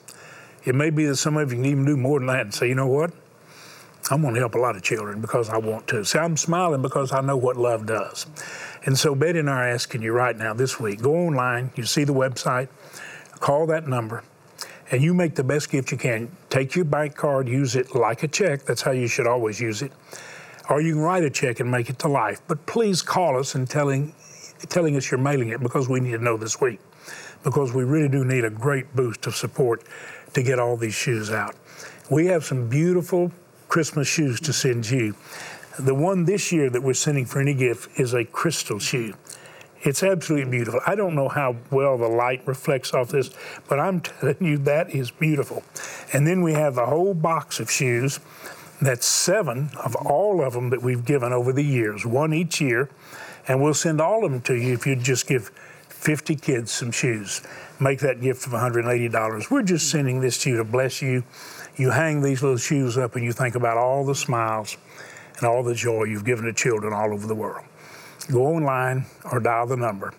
It 0.63 0.75
may 0.75 0.89
be 0.89 1.05
that 1.05 1.15
some 1.15 1.37
of 1.37 1.51
you 1.51 1.57
can 1.57 1.65
even 1.65 1.85
do 1.85 1.97
more 1.97 2.19
than 2.19 2.27
that 2.27 2.41
and 2.41 2.53
say, 2.53 2.67
you 2.67 2.75
know 2.75 2.87
what? 2.87 3.11
I'm 4.11 4.21
going 4.21 4.33
to 4.33 4.39
help 4.39 4.55
a 4.55 4.59
lot 4.59 4.75
of 4.75 4.81
children 4.81 5.21
because 5.21 5.49
I 5.49 5.57
want 5.57 5.87
to. 5.87 6.03
See, 6.03 6.17
I'm 6.17 6.37
smiling 6.37 6.81
because 6.81 7.11
I 7.11 7.21
know 7.21 7.37
what 7.37 7.57
love 7.57 7.85
does. 7.85 8.25
And 8.85 8.97
so 8.97 9.13
Betty 9.13 9.39
and 9.39 9.49
I 9.49 9.53
are 9.53 9.69
asking 9.69 10.01
you 10.01 10.13
right 10.13 10.35
now 10.35 10.53
this 10.53 10.79
week 10.79 11.01
go 11.01 11.15
online, 11.15 11.71
you 11.75 11.83
see 11.83 12.05
the 12.05 12.13
website, 12.13 12.69
call 13.39 13.67
that 13.67 13.87
number, 13.87 14.23
and 14.91 15.03
you 15.03 15.13
make 15.13 15.35
the 15.35 15.43
best 15.43 15.69
gift 15.69 15.91
you 15.91 15.97
can. 15.97 16.31
Take 16.49 16.75
your 16.75 16.85
bank 16.85 17.15
card, 17.15 17.47
use 17.47 17.75
it 17.75 17.93
like 17.93 18.23
a 18.23 18.27
check. 18.27 18.65
That's 18.65 18.81
how 18.81 18.91
you 18.91 19.07
should 19.07 19.27
always 19.27 19.59
use 19.59 19.81
it. 19.81 19.91
Or 20.69 20.81
you 20.81 20.93
can 20.93 21.01
write 21.01 21.23
a 21.23 21.29
check 21.29 21.59
and 21.59 21.69
make 21.69 21.89
it 21.89 21.99
to 21.99 22.07
life. 22.07 22.41
But 22.47 22.65
please 22.65 23.01
call 23.01 23.37
us 23.37 23.55
and 23.55 23.69
telling, 23.69 24.13
telling 24.69 24.95
us 24.95 25.09
you're 25.09 25.19
mailing 25.19 25.49
it 25.49 25.61
because 25.61 25.89
we 25.89 25.99
need 25.99 26.11
to 26.11 26.23
know 26.23 26.37
this 26.37 26.61
week. 26.61 26.79
Because 27.43 27.73
we 27.73 27.83
really 27.83 28.09
do 28.09 28.23
need 28.23 28.45
a 28.45 28.49
great 28.49 28.95
boost 28.95 29.25
of 29.25 29.35
support 29.35 29.83
to 30.33 30.43
get 30.43 30.59
all 30.59 30.77
these 30.77 30.93
shoes 30.93 31.31
out. 31.31 31.55
We 32.09 32.27
have 32.27 32.43
some 32.43 32.69
beautiful 32.69 33.31
Christmas 33.67 34.07
shoes 34.07 34.39
to 34.41 34.53
send 34.53 34.89
you. 34.89 35.15
The 35.79 35.95
one 35.95 36.25
this 36.25 36.51
year 36.51 36.69
that 36.69 36.83
we're 36.83 36.93
sending 36.93 37.25
for 37.25 37.39
any 37.39 37.53
gift 37.53 37.99
is 37.99 38.13
a 38.13 38.25
crystal 38.25 38.79
shoe. 38.79 39.13
It's 39.81 40.03
absolutely 40.03 40.51
beautiful. 40.51 40.81
I 40.85 40.95
don't 40.95 41.15
know 41.15 41.29
how 41.29 41.55
well 41.71 41.97
the 41.97 42.07
light 42.07 42.45
reflects 42.45 42.93
off 42.93 43.09
this, 43.09 43.29
but 43.69 43.79
I'm 43.79 44.01
telling 44.01 44.37
you 44.41 44.57
that 44.59 44.89
is 44.89 45.09
beautiful. 45.09 45.63
And 46.11 46.27
then 46.27 46.41
we 46.41 46.53
have 46.53 46.75
the 46.75 46.85
whole 46.85 47.13
box 47.13 47.59
of 47.59 47.71
shoes. 47.71 48.19
That's 48.81 49.05
seven 49.05 49.71
of 49.83 49.95
all 49.95 50.43
of 50.43 50.53
them 50.53 50.69
that 50.69 50.81
we've 50.81 51.03
given 51.03 51.33
over 51.33 51.51
the 51.51 51.63
years, 51.63 52.05
one 52.05 52.33
each 52.33 52.61
year. 52.61 52.89
And 53.47 53.61
we'll 53.61 53.73
send 53.73 53.99
all 53.99 54.25
of 54.25 54.31
them 54.31 54.41
to 54.41 54.55
you 54.55 54.73
if 54.73 54.85
you 54.85 54.95
just 54.95 55.27
give 55.27 55.49
50 55.89 56.35
kids 56.35 56.71
some 56.71 56.91
shoes. 56.91 57.41
Make 57.79 57.99
that 57.99 58.21
gift 58.21 58.45
of 58.45 58.53
$180. 58.53 59.51
We're 59.51 59.63
just 59.63 59.89
sending 59.89 60.21
this 60.21 60.37
to 60.43 60.49
you 60.51 60.57
to 60.57 60.63
bless 60.63 61.01
you. 61.01 61.23
You 61.75 61.89
hang 61.89 62.21
these 62.21 62.41
little 62.41 62.57
shoes 62.57 62.97
up 62.97 63.15
and 63.15 63.25
you 63.25 63.31
think 63.31 63.55
about 63.55 63.77
all 63.77 64.05
the 64.05 64.15
smiles 64.15 64.77
and 65.37 65.45
all 65.45 65.63
the 65.63 65.75
joy 65.75 66.03
you've 66.03 66.25
given 66.25 66.45
to 66.45 66.53
children 66.53 66.93
all 66.93 67.13
over 67.13 67.27
the 67.27 67.35
world 67.35 67.65
go 68.31 68.45
online 68.47 69.05
or 69.31 69.39
dial 69.39 69.65
the 69.65 69.77
number 69.77 70.13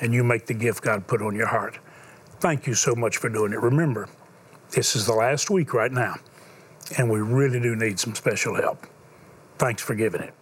and 0.00 0.14
you 0.14 0.24
make 0.24 0.46
the 0.46 0.54
gift 0.54 0.82
God 0.82 1.06
put 1.06 1.20
on 1.20 1.34
your 1.34 1.46
heart. 1.46 1.78
Thank 2.40 2.66
you 2.66 2.74
so 2.74 2.94
much 2.94 3.18
for 3.18 3.28
doing 3.28 3.52
it. 3.52 3.60
Remember, 3.60 4.08
this 4.70 4.96
is 4.96 5.06
the 5.06 5.12
last 5.12 5.50
week 5.50 5.74
right 5.74 5.92
now, 5.92 6.14
and 6.98 7.10
we 7.10 7.20
really 7.20 7.60
do 7.60 7.76
need 7.76 7.98
some 7.98 8.14
special 8.14 8.54
help. 8.54 8.86
Thanks 9.58 9.82
for 9.82 9.94
giving 9.94 10.22
it. 10.22 10.34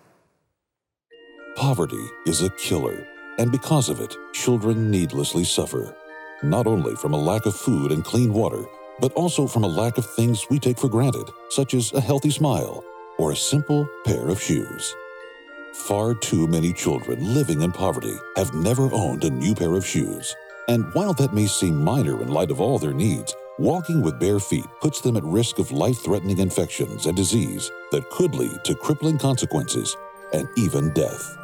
Poverty 1.56 2.06
is 2.26 2.42
a 2.42 2.50
killer, 2.50 3.06
and 3.38 3.50
because 3.50 3.88
of 3.88 4.00
it, 4.00 4.14
children 4.32 4.90
needlessly 4.90 5.44
suffer, 5.44 5.96
not 6.42 6.66
only 6.66 6.94
from 6.94 7.14
a 7.14 7.20
lack 7.20 7.46
of 7.46 7.56
food 7.56 7.90
and 7.90 8.04
clean 8.04 8.32
water, 8.32 8.64
but 9.00 9.12
also 9.14 9.46
from 9.46 9.64
a 9.64 9.68
lack 9.68 9.98
of 9.98 10.06
things 10.06 10.46
we 10.50 10.58
take 10.58 10.78
for 10.78 10.88
granted, 10.88 11.28
such 11.50 11.74
as 11.74 11.92
a 11.92 12.00
healthy 12.00 12.30
smile 12.30 12.84
or 13.18 13.32
a 13.32 13.36
simple 13.36 13.88
pair 14.04 14.28
of 14.28 14.40
shoes. 14.40 14.94
Far 15.74 16.14
too 16.14 16.46
many 16.46 16.72
children 16.72 17.34
living 17.34 17.62
in 17.62 17.72
poverty 17.72 18.14
have 18.36 18.54
never 18.54 18.92
owned 18.92 19.24
a 19.24 19.30
new 19.30 19.54
pair 19.54 19.74
of 19.74 19.86
shoes. 19.86 20.34
And 20.68 20.92
while 20.94 21.12
that 21.14 21.32
may 21.32 21.46
seem 21.46 21.82
minor 21.82 22.20
in 22.20 22.28
light 22.28 22.50
of 22.50 22.60
all 22.60 22.78
their 22.78 22.92
needs, 22.92 23.34
walking 23.58 24.02
with 24.02 24.20
bare 24.20 24.38
feet 24.38 24.66
puts 24.80 25.00
them 25.00 25.16
at 25.16 25.24
risk 25.24 25.58
of 25.58 25.72
life 25.72 25.98
threatening 25.98 26.38
infections 26.38 27.06
and 27.06 27.16
disease 27.16 27.70
that 27.90 28.08
could 28.10 28.34
lead 28.34 28.64
to 28.64 28.74
crippling 28.74 29.18
consequences 29.18 29.96
and 30.32 30.48
even 30.56 30.92
death. 30.94 31.36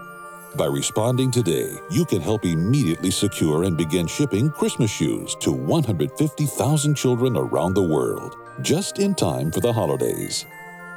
By 0.57 0.67
responding 0.67 1.33
today, 1.33 1.73
you 1.91 2.05
can 2.05 2.21
help 2.21 2.45
immediately 2.45 3.11
secure 3.11 3.65
and 3.65 3.77
begin 3.77 4.07
shipping 4.07 4.51
Christmas 4.51 4.91
shoes 4.91 5.35
to 5.41 5.51
150,000 5.51 6.95
children 6.95 7.37
around 7.37 7.75
the 7.75 7.83
world, 7.83 8.37
just 8.63 9.01
in 9.01 9.17
time 9.17 9.51
for 9.51 9.59
the 9.59 9.73
holidays. 9.73 10.47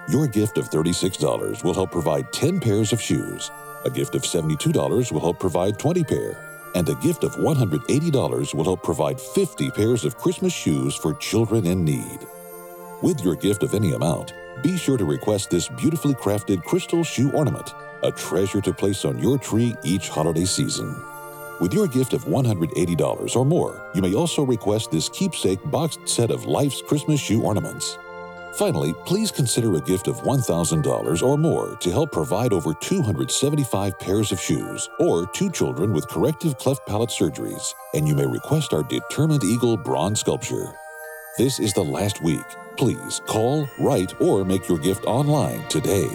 Your 0.10 0.28
gift 0.28 0.60
of 0.60 0.70
$36 0.70 1.64
will 1.64 1.74
help 1.74 1.92
provide 1.92 2.32
10 2.32 2.60
pairs 2.60 2.94
of 2.94 3.02
shoes. 3.02 3.50
A 3.84 3.90
gift 3.90 4.14
of 4.14 4.22
$72 4.22 5.12
will 5.12 5.22
help 5.22 5.40
provide 5.40 5.80
20 5.80 6.04
pair. 6.04 6.47
And 6.78 6.88
a 6.90 6.96
gift 6.96 7.24
of 7.24 7.36
$180 7.38 8.54
will 8.54 8.64
help 8.64 8.84
provide 8.84 9.20
50 9.20 9.72
pairs 9.72 10.06
of 10.06 10.16
Christmas 10.16 10.54
shoes 10.54 10.94
for 10.94 11.16
children 11.16 11.66
in 11.66 11.84
need. 11.84 12.20
With 13.02 13.20
your 13.22 13.36
gift 13.36 13.64
of 13.64 13.74
any 13.74 13.94
amount, 13.94 14.36
be 14.62 14.78
sure 14.78 14.96
to 14.96 15.04
request 15.04 15.50
this 15.50 15.68
beautifully 15.70 16.14
crafted 16.14 16.64
crystal 16.66 17.04
shoe 17.04 17.32
ornament, 17.32 17.74
a 18.04 18.12
treasure 18.12 18.62
to 18.62 18.72
place 18.72 19.06
on 19.06 19.18
your 19.18 19.40
tree 19.40 19.74
each 19.84 20.10
holiday 20.10 20.46
season. 20.46 20.96
With 21.60 21.74
your 21.74 21.88
gift 21.88 22.14
of 22.14 22.26
$180 22.26 23.36
or 23.36 23.46
more, 23.46 23.90
you 23.96 24.04
may 24.04 24.14
also 24.14 24.46
request 24.46 24.92
this 24.92 25.10
keepsake 25.10 25.60
boxed 25.72 26.08
set 26.08 26.30
of 26.30 26.46
Life's 26.46 26.84
Christmas 26.84 27.20
shoe 27.20 27.42
ornaments. 27.42 27.98
Finally, 28.58 28.92
please 29.06 29.30
consider 29.30 29.76
a 29.76 29.82
gift 29.82 30.08
of 30.08 30.22
$1,000 30.22 31.22
or 31.22 31.38
more 31.38 31.76
to 31.76 31.92
help 31.92 32.12
provide 32.12 32.52
over 32.52 32.74
275 32.74 34.00
pairs 34.00 34.32
of 34.32 34.40
shoes 34.40 34.90
or 35.00 35.28
two 35.28 35.52
children 35.52 35.94
with 35.94 36.08
corrective 36.08 36.58
cleft 36.58 36.84
palate 36.88 37.12
surgeries, 37.12 37.72
and 37.94 38.08
you 38.08 38.16
may 38.16 38.26
request 38.26 38.74
our 38.74 38.82
Determined 38.82 39.44
Eagle 39.44 39.78
bronze 39.78 40.22
sculpture. 40.22 40.74
This 41.38 41.60
is 41.60 41.72
the 41.74 41.84
last 41.84 42.24
week. 42.24 42.46
Please 42.78 43.22
call, 43.28 43.70
write, 43.78 44.20
or 44.20 44.44
make 44.44 44.68
your 44.68 44.80
gift 44.80 45.06
online 45.06 45.62
today. 45.68 46.10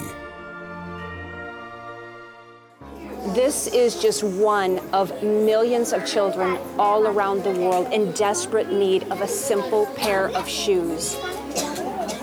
This 3.37 3.69
is 3.69 4.03
just 4.03 4.25
one 4.25 4.81
of 4.93 5.23
millions 5.23 5.93
of 5.93 6.05
children 6.05 6.59
all 6.77 7.07
around 7.07 7.45
the 7.45 7.53
world 7.53 7.93
in 7.93 8.11
desperate 8.13 8.73
need 8.73 9.05
of 9.13 9.21
a 9.21 9.29
simple 9.29 9.87
pair 9.95 10.31
of 10.31 10.49
shoes. 10.49 11.17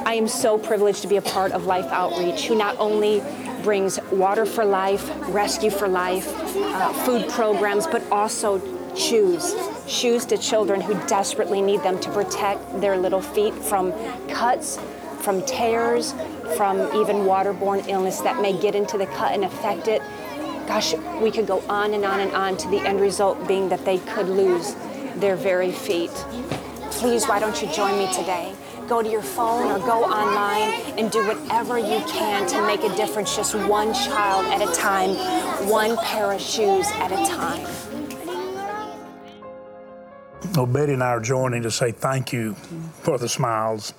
I 0.10 0.15
am 0.15 0.28
so 0.28 0.58
privileged 0.58 1.04
to 1.04 1.08
be 1.08 1.17
a 1.17 1.22
part 1.22 1.52
of 1.52 1.67
Life 1.67 1.86
Outreach, 1.91 2.48
who 2.48 2.56
not 2.56 2.76
only 2.80 3.22
brings 3.62 4.02
water 4.12 4.43
for 4.43 4.65
life, 4.65 5.08
rescue 5.28 5.69
for 5.69 5.88
life, 5.88 6.28
uh, 6.56 6.91
food 7.06 7.30
programs, 7.30 7.86
but 7.86 8.02
also 8.10 8.60
shoes. 8.95 9.54
Shoes 9.86 10.26
to 10.26 10.38
children 10.39 10.82
who 10.82 10.95
desperately 11.06 11.62
need 11.62 11.84
them 11.84 12.00
to 12.00 12.12
protect 12.12 12.82
their 12.82 12.98
little 12.98 13.22
feet 13.22 13.54
from 13.54 13.93
cuts, 14.30 14.80
from 15.19 15.43
tears, 15.43 16.13
from 16.58 16.80
even 17.00 17.17
waterborne 17.17 17.88
illness 17.88 18.19
that 18.22 18.41
may 18.41 18.60
get 18.60 18.74
into 18.74 18.98
the 18.98 19.06
cut 19.06 19.36
and 19.36 19.45
affect 19.45 19.88
it. 19.88 20.02
Gosh, 20.65 20.95
we 21.22 21.30
could 21.30 21.45
go 21.45 21.60
on 21.69 21.93
and 21.93 22.04
on 22.04 22.19
and 22.19 22.32
on 22.32 22.58
to 22.58 22.67
the 22.69 22.80
end 22.80 23.00
result 23.00 23.48
being 23.48 23.69
that 23.69 23.86
they 23.86 24.00
could 24.00 24.28
lose 24.28 24.74
their 25.17 25.36
very 25.36 25.72
feet. 25.72 26.10
Please, 26.93 27.28
why 27.28 27.39
don't 27.39 27.62
you 27.62 27.72
join 27.72 27.95
me 28.00 28.12
today? 28.12 28.56
Go 28.89 29.04
to 29.04 29.10
your 29.10 29.21
phone 29.21 29.71
or 29.71 29.78
go 29.86 30.04
online 30.04 30.71
and 30.97 31.12
do 31.12 31.25
whatever 31.28 31.78
you 31.78 32.04
can 32.08 32.47
to 32.47 32.60
make 32.65 32.84
a 32.84 32.89
difference 32.95 33.36
just 33.36 33.54
one 33.54 33.93
child 33.93 34.47
at 34.47 34.67
a 34.67 34.73
time, 34.73 35.12
one 35.69 35.95
pair 35.97 36.32
of 36.32 36.41
shoes 36.41 36.88
at 36.95 37.12
a 37.12 37.30
time. 37.30 37.63
Well, 40.56 40.65
Betty 40.65 40.93
and 40.93 41.04
I 41.04 41.10
are 41.10 41.19
joining 41.19 41.62
to 41.62 41.71
say 41.71 41.91
thank 41.91 42.34
you 42.34 42.56
for 43.04 43.19
the 43.19 43.30
smiles. 43.30 43.93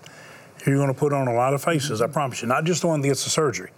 You're 0.66 0.76
going 0.76 0.92
to 0.92 0.98
put 0.98 1.12
on 1.12 1.28
a 1.28 1.34
lot 1.34 1.54
of 1.54 1.62
faces, 1.62 2.02
I 2.02 2.08
promise 2.08 2.42
you. 2.42 2.48
Not 2.48 2.64
just 2.64 2.80
the 2.80 2.88
one 2.88 3.00
that 3.00 3.06
gets 3.06 3.22
the 3.22 3.30
surgery, 3.30 3.70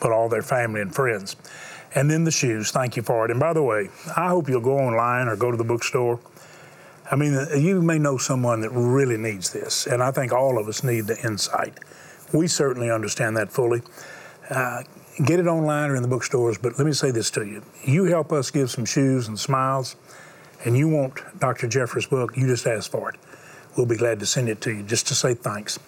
but 0.00 0.12
all 0.12 0.30
their 0.30 0.42
family 0.42 0.80
and 0.80 0.94
friends. 0.94 1.36
And 1.94 2.10
then 2.10 2.24
the 2.24 2.30
shoes, 2.30 2.70
thank 2.70 2.96
you 2.96 3.02
for 3.02 3.26
it. 3.26 3.30
And 3.30 3.38
by 3.38 3.52
the 3.52 3.62
way, 3.62 3.90
I 4.16 4.28
hope 4.28 4.48
you'll 4.48 4.62
go 4.62 4.78
online 4.78 5.28
or 5.28 5.36
go 5.36 5.50
to 5.50 5.56
the 5.58 5.64
bookstore 5.64 6.18
I 7.10 7.16
mean, 7.16 7.34
you 7.56 7.82
may 7.82 7.98
know 7.98 8.16
someone 8.16 8.60
that 8.62 8.70
really 8.70 9.16
needs 9.16 9.52
this, 9.52 9.86
and 9.86 10.02
I 10.02 10.10
think 10.10 10.32
all 10.32 10.58
of 10.58 10.68
us 10.68 10.82
need 10.82 11.06
the 11.06 11.18
insight. 11.22 11.78
We 12.32 12.46
certainly 12.46 12.90
understand 12.90 13.36
that 13.36 13.52
fully. 13.52 13.82
Uh, 14.48 14.82
get 15.24 15.38
it 15.38 15.46
online 15.46 15.90
or 15.90 15.96
in 15.96 16.02
the 16.02 16.08
bookstores, 16.08 16.58
but 16.58 16.78
let 16.78 16.86
me 16.86 16.92
say 16.92 17.10
this 17.10 17.30
to 17.32 17.44
you. 17.44 17.62
You 17.84 18.04
help 18.04 18.32
us 18.32 18.50
give 18.50 18.70
some 18.70 18.84
shoes 18.84 19.28
and 19.28 19.38
smiles, 19.38 19.96
and 20.64 20.76
you 20.76 20.88
want 20.88 21.20
Dr. 21.40 21.68
Jeffress' 21.68 22.08
book, 22.08 22.36
you 22.36 22.46
just 22.46 22.66
ask 22.66 22.90
for 22.90 23.10
it. 23.10 23.16
We'll 23.76 23.86
be 23.86 23.96
glad 23.96 24.18
to 24.20 24.26
send 24.26 24.48
it 24.48 24.60
to 24.62 24.72
you 24.72 24.82
just 24.82 25.06
to 25.08 25.14
say 25.14 25.34
thanks 25.34 25.78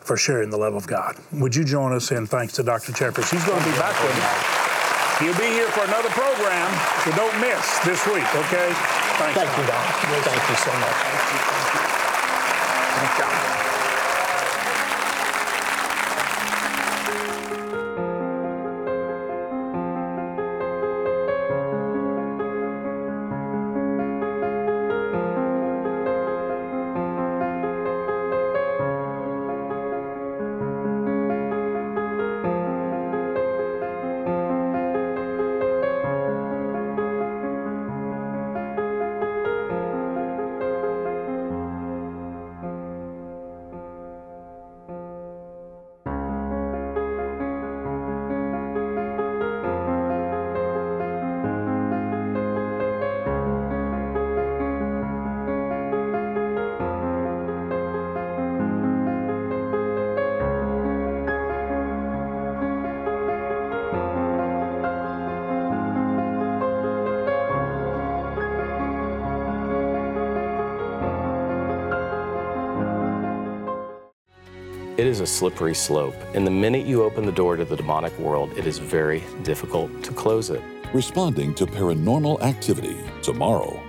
for 0.00 0.16
sharing 0.16 0.48
the 0.48 0.56
love 0.56 0.74
of 0.74 0.86
God. 0.86 1.16
Would 1.32 1.54
you 1.54 1.64
join 1.64 1.92
us 1.92 2.10
in 2.10 2.26
thanks 2.26 2.54
to 2.54 2.62
Dr. 2.62 2.92
Jeffress? 2.92 3.30
He's 3.30 3.44
going 3.44 3.62
to 3.62 3.70
be 3.70 3.76
back 3.76 3.94
with. 4.02 4.58
He'll 5.20 5.36
be 5.36 5.52
here 5.52 5.68
for 5.68 5.84
another 5.84 6.08
program, 6.10 6.70
so 7.04 7.10
don't 7.12 7.40
miss 7.40 7.78
this 7.80 8.06
week, 8.06 8.24
okay? 8.34 8.97
Thank 9.18 9.34
you, 9.34 9.66
Don. 9.66 9.82
Thank 10.22 10.48
you 10.48 10.56
so 10.56 10.70
much. 10.78 10.94
Thank 12.94 13.18
you. 13.18 13.87
It 74.98 75.06
is 75.06 75.20
a 75.20 75.26
slippery 75.28 75.76
slope, 75.76 76.16
and 76.34 76.44
the 76.44 76.50
minute 76.50 76.84
you 76.84 77.04
open 77.04 77.24
the 77.24 77.30
door 77.30 77.54
to 77.54 77.64
the 77.64 77.76
demonic 77.76 78.18
world, 78.18 78.50
it 78.58 78.66
is 78.66 78.78
very 78.78 79.22
difficult 79.44 80.02
to 80.02 80.12
close 80.12 80.50
it. 80.50 80.60
Responding 80.92 81.54
to 81.54 81.66
paranormal 81.66 82.42
activity 82.42 82.96
tomorrow. 83.22 83.80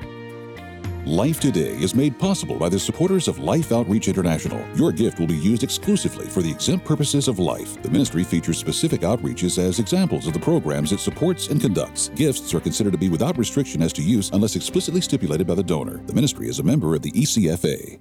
Life 1.08 1.40
Today 1.40 1.72
is 1.82 1.96
made 1.96 2.20
possible 2.20 2.60
by 2.60 2.70
the 2.70 2.78
supporters 2.78 3.28
of 3.28 3.40
Life 3.40 3.72
Outreach 3.72 4.08
International. 4.08 4.64
Your 4.76 4.92
gift 4.92 5.20
will 5.20 5.26
be 5.26 5.34
used 5.34 5.64
exclusively 5.64 6.28
for 6.28 6.44
the 6.44 6.52
exempt 6.52 6.86
purposes 6.86 7.28
of 7.28 7.40
life. 7.40 7.82
The 7.82 7.90
ministry 7.90 8.24
features 8.24 8.60
specific 8.60 9.02
outreaches 9.02 9.58
as 9.58 9.80
examples 9.80 10.28
of 10.28 10.34
the 10.34 10.40
programs 10.40 10.92
it 10.92 11.00
supports 11.00 11.48
and 11.48 11.60
conducts. 11.60 12.10
Gifts 12.10 12.54
are 12.54 12.60
considered 12.60 12.92
to 12.92 13.00
be 13.00 13.10
without 13.10 13.36
restriction 13.36 13.82
as 13.82 13.94
to 13.94 14.04
use 14.04 14.30
unless 14.32 14.56
explicitly 14.56 15.02
stipulated 15.02 15.48
by 15.48 15.56
the 15.56 15.64
donor. 15.64 16.04
The 16.06 16.14
ministry 16.14 16.50
is 16.50 16.60
a 16.60 16.64
member 16.64 16.94
of 16.94 17.02
the 17.02 17.12
ECFA. 17.14 17.98